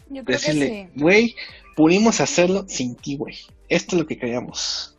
[0.10, 1.36] Yo creo decirle, güey,
[1.76, 3.38] pudimos hacerlo sin ti, güey.
[3.68, 4.96] Esto es lo que queríamos.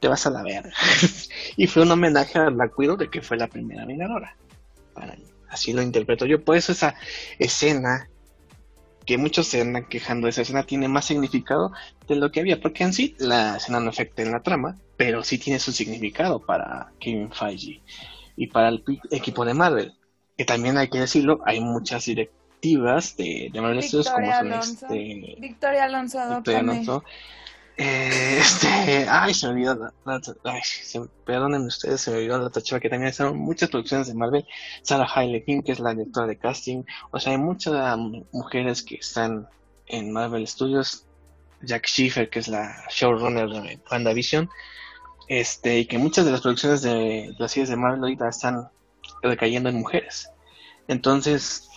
[0.00, 0.72] Te vas a la verga.
[1.56, 4.36] y fue un homenaje a Black Widow de que fue la primera vengadora.
[4.94, 5.24] Para mí.
[5.48, 6.42] Así lo interpreto yo.
[6.44, 6.94] Por eso esa
[7.38, 8.08] escena,
[9.04, 11.72] que muchos se andan quejando de esa escena, tiene más significado
[12.08, 12.60] de lo que había.
[12.60, 16.40] Porque en sí la escena no afecta en la trama, pero sí tiene su significado
[16.40, 17.80] para Kevin Feige
[18.36, 19.94] y para el equipo de Marvel.
[20.36, 24.86] Que también hay que decirlo, hay muchas directivas de, de Marvel Studios como son Alonso.
[24.86, 26.60] este Victoria Alonso, Victoria.
[26.60, 27.04] Alonso.
[27.76, 30.60] Eh, este, ay, se me olvidó la, la-
[31.24, 34.46] perdónenme ustedes, se me olvidó la otra chava que también están muchas producciones de Marvel,
[34.82, 35.08] Sarah
[35.44, 39.48] King, que es la directora de casting, o sea, hay muchas um, mujeres que están
[39.86, 41.06] en Marvel Studios,
[41.62, 44.48] Jack Schiffer, que es la showrunner de WandaVision,
[45.28, 48.68] este, y que muchas de las producciones de, de las series de Marvel ahorita están
[49.22, 50.28] recayendo en mujeres.
[50.88, 51.68] Entonces,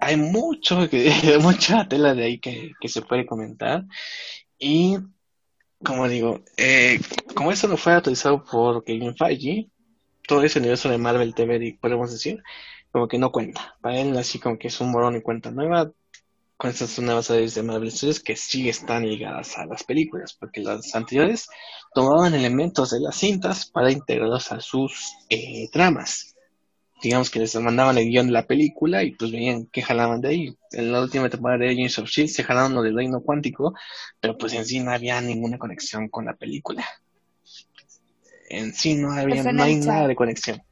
[0.00, 3.84] hay mucho que, mucha tela de ahí que, que se puede comentar.
[4.58, 4.98] Y,
[5.84, 7.00] como digo, eh,
[7.34, 9.70] como eso no fue autorizado por Kevin Feige,
[10.26, 12.42] todo ese universo de Marvel TV, podemos decir,
[12.90, 13.76] como que no cuenta.
[13.80, 15.92] Para él, así como que es un morón y cuenta nueva,
[16.56, 20.62] con estas nuevas series de Marvel Studios que sí están ligadas a las películas, porque
[20.62, 21.48] las anteriores
[21.94, 26.35] tomaban elementos de las cintas para integrarlos a sus eh, tramas.
[27.02, 30.28] Digamos que les mandaban el guion de la película y pues veían que jalaban de
[30.28, 30.56] ahí.
[30.72, 33.74] En la última temporada de Agents of Shield se jalaron lo del reino cuántico,
[34.20, 36.84] pero pues en sí no había ninguna conexión con la película.
[38.48, 39.88] En sí no había, Pues no hay chat.
[39.88, 40.62] nada de conexión.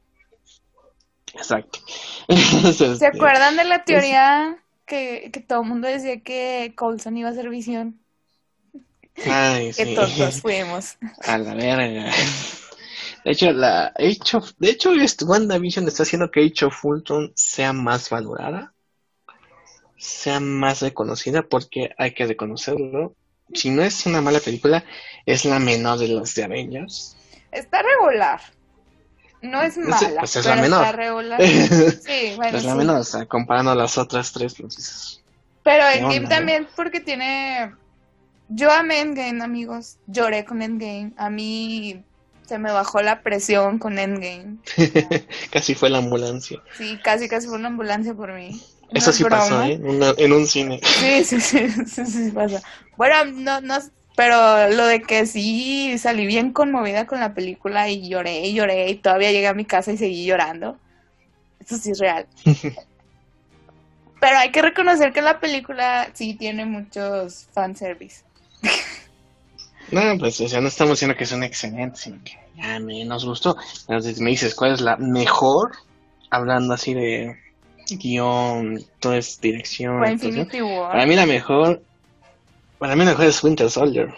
[1.33, 1.79] Exacto.
[2.97, 7.33] ¿Se acuerdan de la teoría que, que todo el mundo decía que Coulson iba a
[7.33, 7.99] ser visión?
[9.25, 9.95] Ay, Que sí.
[9.95, 10.97] todos fuimos.
[11.23, 12.11] A la verga.
[13.25, 17.31] De hecho, la Age of, de hecho, este WandaVision está haciendo que Age of Ultron
[17.35, 18.75] sea más valorada,
[19.97, 23.15] sea más reconocida, porque hay que reconocerlo.
[23.51, 24.85] Si no es una mala película,
[25.25, 27.17] es la menor de las de Avengers.
[27.51, 28.41] Está regular.
[29.41, 30.85] No es mala, pues es pero la menor.
[30.85, 31.41] está regular.
[32.05, 35.23] Sí, bueno, es la menor, o sea, comparando a las otras tres, pues
[35.63, 37.73] Pero ¿Qué Endgame también porque tiene...
[38.49, 39.97] Yo amé Endgame, amigos.
[40.05, 41.13] Lloré con Endgame.
[41.17, 42.03] A mí
[42.47, 44.57] se me bajó la presión con Endgame.
[45.51, 46.61] casi fue la ambulancia.
[46.77, 48.61] Sí, casi casi fue una ambulancia por mí.
[48.91, 49.63] Eso es sí pasó.
[49.63, 49.79] ¿eh?
[49.81, 50.79] Una- en un cine.
[50.83, 52.61] Sí, sí, sí, sí, sí pasa.
[52.97, 53.77] Bueno, no, no,
[54.15, 58.89] pero lo de que sí salí bien conmovida con la película y lloré y lloré
[58.89, 60.77] y todavía llegué a mi casa y seguí llorando.
[61.59, 62.27] Eso sí es real.
[64.21, 68.23] Pero hay que reconocer que la película sí tiene muchos fanservice.
[69.91, 73.25] No, pues, o sea, no estamos diciendo que son excelentes, sino que ya me, nos
[73.25, 73.55] gustó.
[73.87, 75.71] Entonces me dices, ¿cuál es la mejor?
[76.31, 77.37] Hablando así de
[77.89, 80.05] guion, toda es dirección.
[80.07, 80.91] Infinity War.
[80.91, 81.83] Para mí la mejor,
[82.79, 84.13] para mí la mejor es Winter Soldier.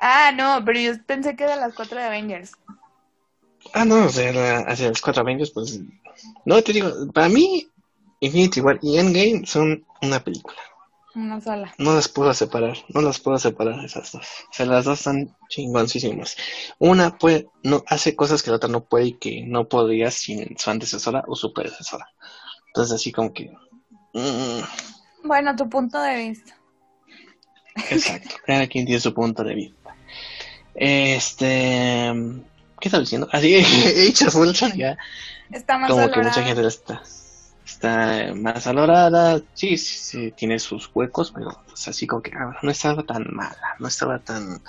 [0.00, 2.52] Ah, no, pero yo pensé que de las cuatro de Avengers.
[3.72, 5.80] Ah, no, o sea, la- hacia los cuatro Avengers, pues,
[6.44, 7.68] no, te digo, para mí,
[8.20, 10.56] Infinity War y Endgame son una película.
[11.16, 11.74] Una sola.
[11.78, 14.26] No las puedo separar, no las puedo separar esas dos.
[14.50, 16.36] O sea, las dos están chingoncísimas.
[16.78, 20.58] Una puede, no, hace cosas que la otra no puede y que no podría sin
[20.58, 22.06] su antecesora o su predecesora.
[22.66, 23.50] Entonces así como que...
[24.12, 24.60] mm,
[25.24, 26.54] Bueno, tu punto de vista.
[27.90, 29.96] exacto, cada quien tiene su punto de vista.
[30.74, 32.12] Este...
[32.78, 33.26] ¿Qué estaba diciendo?
[33.32, 33.56] Así,
[34.26, 34.98] of Ultron ya
[35.50, 37.02] Está más como que mucha gente la está,
[37.76, 42.56] está más valorada, sí, sí, sí, tiene sus huecos, pero pues, así como que ah,
[42.62, 44.62] no estaba tan mala, no estaba tan...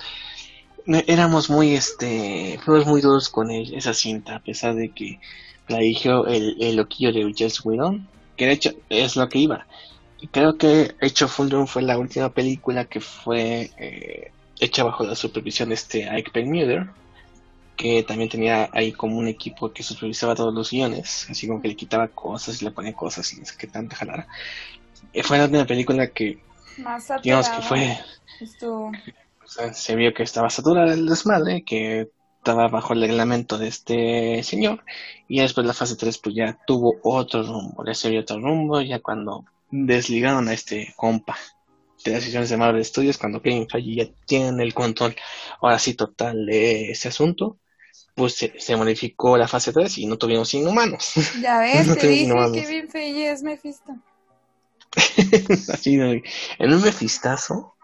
[0.85, 5.19] éramos muy, este, fuimos muy duros con esa cinta, a pesar de que
[5.67, 9.65] la dirigió el, el loquillo de Joss Whedon, que de hecho es lo que iba.
[10.31, 15.69] Creo que Hecho Fulton fue la última película que fue eh, hecha bajo la supervisión
[15.69, 16.87] de este Ike Perlmutter,
[17.77, 21.69] que también tenía ahí como un equipo que supervisaba todos los guiones, así como que
[21.69, 24.27] le quitaba cosas y le ponía cosas y no sé qué tanta jalara.
[25.13, 26.39] Eh, fue la última película que,
[26.79, 27.97] Más digamos que fue,
[28.41, 28.87] Estuvo.
[28.87, 33.67] o sea, se vio que estaba saturada el desmadre, que estaba bajo el reglamento de
[33.67, 34.83] este señor,
[35.27, 38.81] y después la fase 3 pues ya tuvo otro rumbo, ya se vio otro rumbo,
[38.81, 41.37] ya cuando desligaron a este compa
[42.03, 45.15] de las decisiones de Marvel Studios, cuando Kevin Feige ya tiene el control,
[45.61, 47.57] ahora sí total de ese asunto,
[48.17, 51.13] pues se, se modificó la fase 3 y no tuvimos inhumanos.
[51.41, 52.51] Ya ves, No te dije innovamos.
[52.57, 53.95] que bien Feige es Mephisto.
[55.71, 57.75] Así en un mefistazo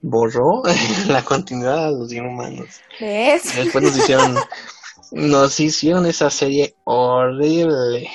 [0.00, 0.62] borró
[1.08, 2.80] la continuidad de los inhumanos.
[3.00, 3.54] ¿Ves?
[3.56, 4.36] Después nos hicieron,
[5.12, 8.10] nos hicieron esa serie horrible.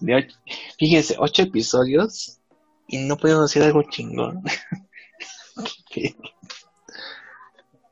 [0.00, 0.36] De ocho-
[0.78, 2.38] fíjense, ocho episodios
[2.88, 4.42] y no podemos hacer algo chingón.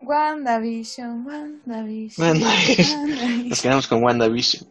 [0.06, 2.26] WandaVision, WandaVision.
[2.26, 3.48] WandaVision.
[3.48, 4.68] Nos quedamos con WandaVision.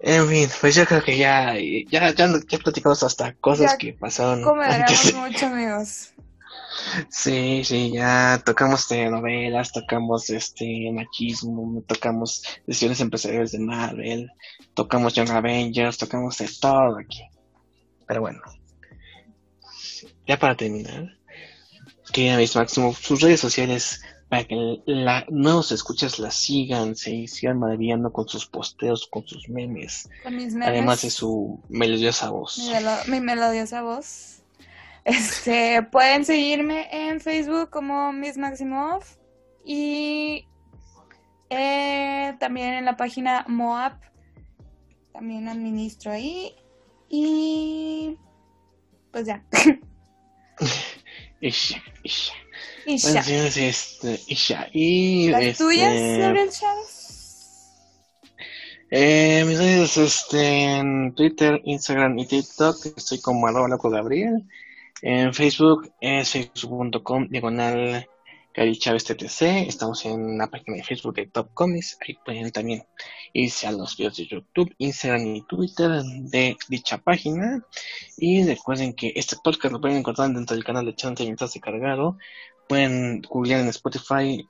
[0.00, 1.54] En fin, pues yo creo que ya,
[1.90, 5.14] ya, ya, ya platicamos hasta cosas Ya que pasaron antes.
[5.14, 6.12] Mucho, amigos.
[7.10, 14.30] Sí, sí, ya tocamos telenovelas, tocamos este machismo, tocamos decisiones empresariales de Marvel,
[14.74, 17.22] tocamos Young Avengers, tocamos de todo aquí.
[18.06, 18.40] Pero bueno,
[20.26, 21.18] ya para terminar,
[22.12, 27.58] quería Miss Máximo, sus redes sociales para que la, nuevos escuchas las sigan, se sigan
[27.58, 30.68] maravillando con sus posteos, con sus memes, Con mis memes.
[30.68, 32.56] además de su melodiosa voz.
[32.58, 34.36] mi, melo- mi melodiosa voz.
[35.04, 39.02] Este, pueden seguirme en Facebook como Miss Maximov
[39.64, 40.46] y
[41.48, 43.98] eh, también en la página Moab.
[45.12, 46.54] También administro ahí.
[47.08, 48.16] Y
[49.10, 49.42] pues ya.
[52.86, 53.22] Y ya.
[53.22, 54.68] señores, este, y ya.
[54.72, 57.00] Y ¿Las este, tuyas, Gabriel Chávez?
[58.90, 64.44] eh, mis redes este, en Twitter, Instagram y TikTok estoy como arroba loco Gabriel.
[65.02, 68.06] En Facebook es facebook.com diagonal
[68.52, 69.68] Cari Chávez TTC.
[69.68, 71.96] Estamos en la página de Facebook de Top Comics.
[72.00, 72.82] Ahí pueden también
[73.32, 77.64] irse a los videos de YouTube, Instagram y Twitter de dicha página.
[78.18, 82.18] Y recuerden que este podcast lo pueden encontrar dentro del canal de Chante mientras cargado.
[82.70, 84.46] Pueden googlear en Spotify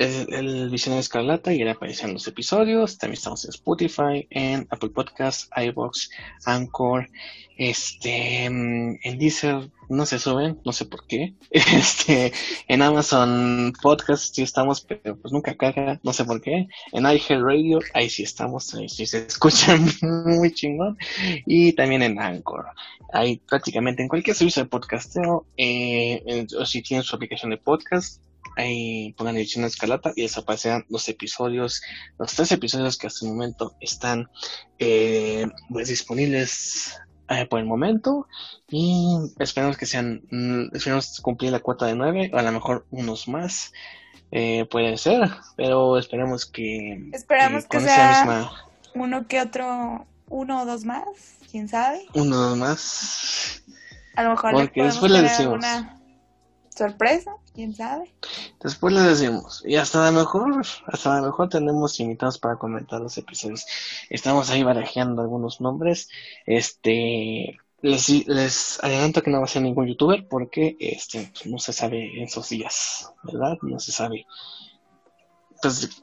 [0.00, 2.98] el, el Visionario Escarlata y le aparecen los episodios.
[2.98, 6.10] También estamos en Spotify, en Apple Podcasts, iBox,
[6.44, 7.08] Anchor,
[7.56, 11.34] este, mm, en Deezer no se suben, no sé por qué.
[11.50, 12.32] Este,
[12.68, 16.68] en Amazon Podcast sí estamos, pero pues nunca caga, no sé por qué.
[16.92, 20.96] En Radio ahí sí estamos, ahí sí se escuchan muy chingón.
[21.44, 22.66] Y también en Anchor.
[23.12, 28.22] Ahí prácticamente en cualquier servicio de podcasteo, eh, o si tienen su aplicación de podcast,
[28.56, 31.82] ahí pongan edición escalata y desaparecerán los episodios,
[32.18, 34.28] los tres episodios que hasta el momento están
[34.78, 38.26] eh, pues disponibles eh, por el momento
[38.68, 39.06] y
[39.38, 43.28] esperamos que sean, mm, esperamos cumplir la cuota de nueve o a lo mejor unos
[43.28, 43.72] más.
[44.32, 48.48] Eh, puede ser, pero esperemos que esperamos que, sea
[48.94, 51.04] uno que otro, uno o dos más,
[51.50, 52.06] quién sabe.
[52.14, 53.62] Uno o más.
[54.14, 55.64] A lo mejor Porque después le decimos.
[56.80, 58.14] Sorpresa, quién sabe.
[58.62, 63.18] Después le decimos, y hasta a mejor, hasta a mejor tenemos invitados para comentar los
[63.18, 63.66] episodios.
[64.08, 66.08] Estamos ahí barajeando algunos nombres.
[66.46, 71.58] Este, les, les adelanto que no va a ser ningún youtuber porque este pues, no
[71.58, 73.58] se sabe en esos días, ¿verdad?
[73.60, 74.26] No se sabe.
[75.60, 76.02] Pues,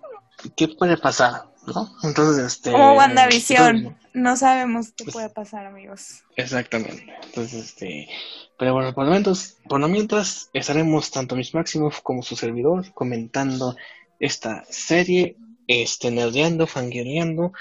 [0.56, 1.50] ¿qué puede pasar?
[1.68, 1.94] ¿No?
[2.04, 2.72] Entonces, este.
[2.72, 3.98] Como WandaVision.
[4.14, 6.24] no sabemos qué pues puede pasar, amigos.
[6.36, 7.06] Exactamente.
[7.26, 8.10] Entonces, este.
[8.58, 12.92] Pero bueno, por lo, menos, por lo mientras estaremos tanto Miss Maximoff como su servidor
[12.94, 13.76] comentando
[14.20, 15.36] esta serie,
[15.68, 17.52] este, nerdeando, fangirleando,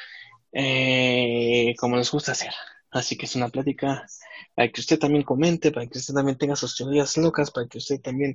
[0.53, 2.53] eh, como nos gusta hacer.
[2.97, 4.07] Así que es una plática
[4.55, 7.77] para que usted también comente, para que usted también tenga sus teorías locas, para que
[7.79, 8.35] usted también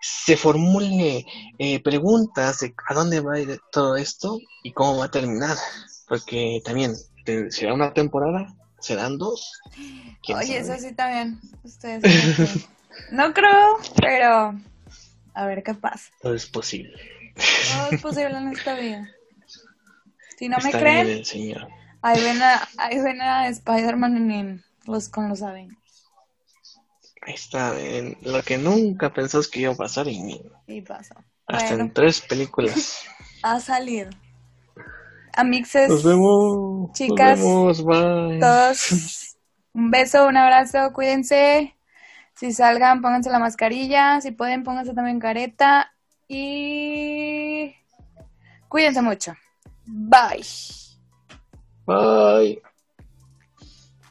[0.00, 1.26] se formule
[1.58, 5.56] eh, preguntas de a dónde va a ir todo esto y cómo va a terminar.
[6.08, 6.94] Porque también
[7.50, 9.60] será una temporada, serán dos.
[10.34, 11.38] Oye, eso sí también.
[11.62, 12.02] Ustedes
[13.12, 14.58] no creo, pero
[15.34, 16.10] a ver qué pasa.
[16.22, 16.96] Todo es posible.
[17.34, 19.06] Todo es posible en esta vida.
[20.38, 21.24] Si no me creen,
[22.02, 25.78] ahí ven a, ahí ven a Spider-Man en los, con los Avengers.
[27.22, 31.14] Ahí está, en lo que nunca pensás que iba a pasar y, y pasó.
[31.46, 33.02] Hasta en tres películas.
[33.40, 34.10] Ha salido.
[35.36, 35.88] Amixes.
[35.88, 36.90] Nos vemos.
[36.92, 37.38] Chicas.
[37.38, 38.40] Nos vemos, bye.
[38.40, 39.36] Todos.
[39.72, 41.76] Un beso, un abrazo, cuídense.
[42.34, 44.20] Si salgan, pónganse la mascarilla.
[44.20, 45.92] Si pueden, pónganse también careta.
[46.26, 47.76] Y
[48.68, 49.34] cuídense mucho.
[49.86, 50.44] Bye.
[51.88, 52.58] Bye.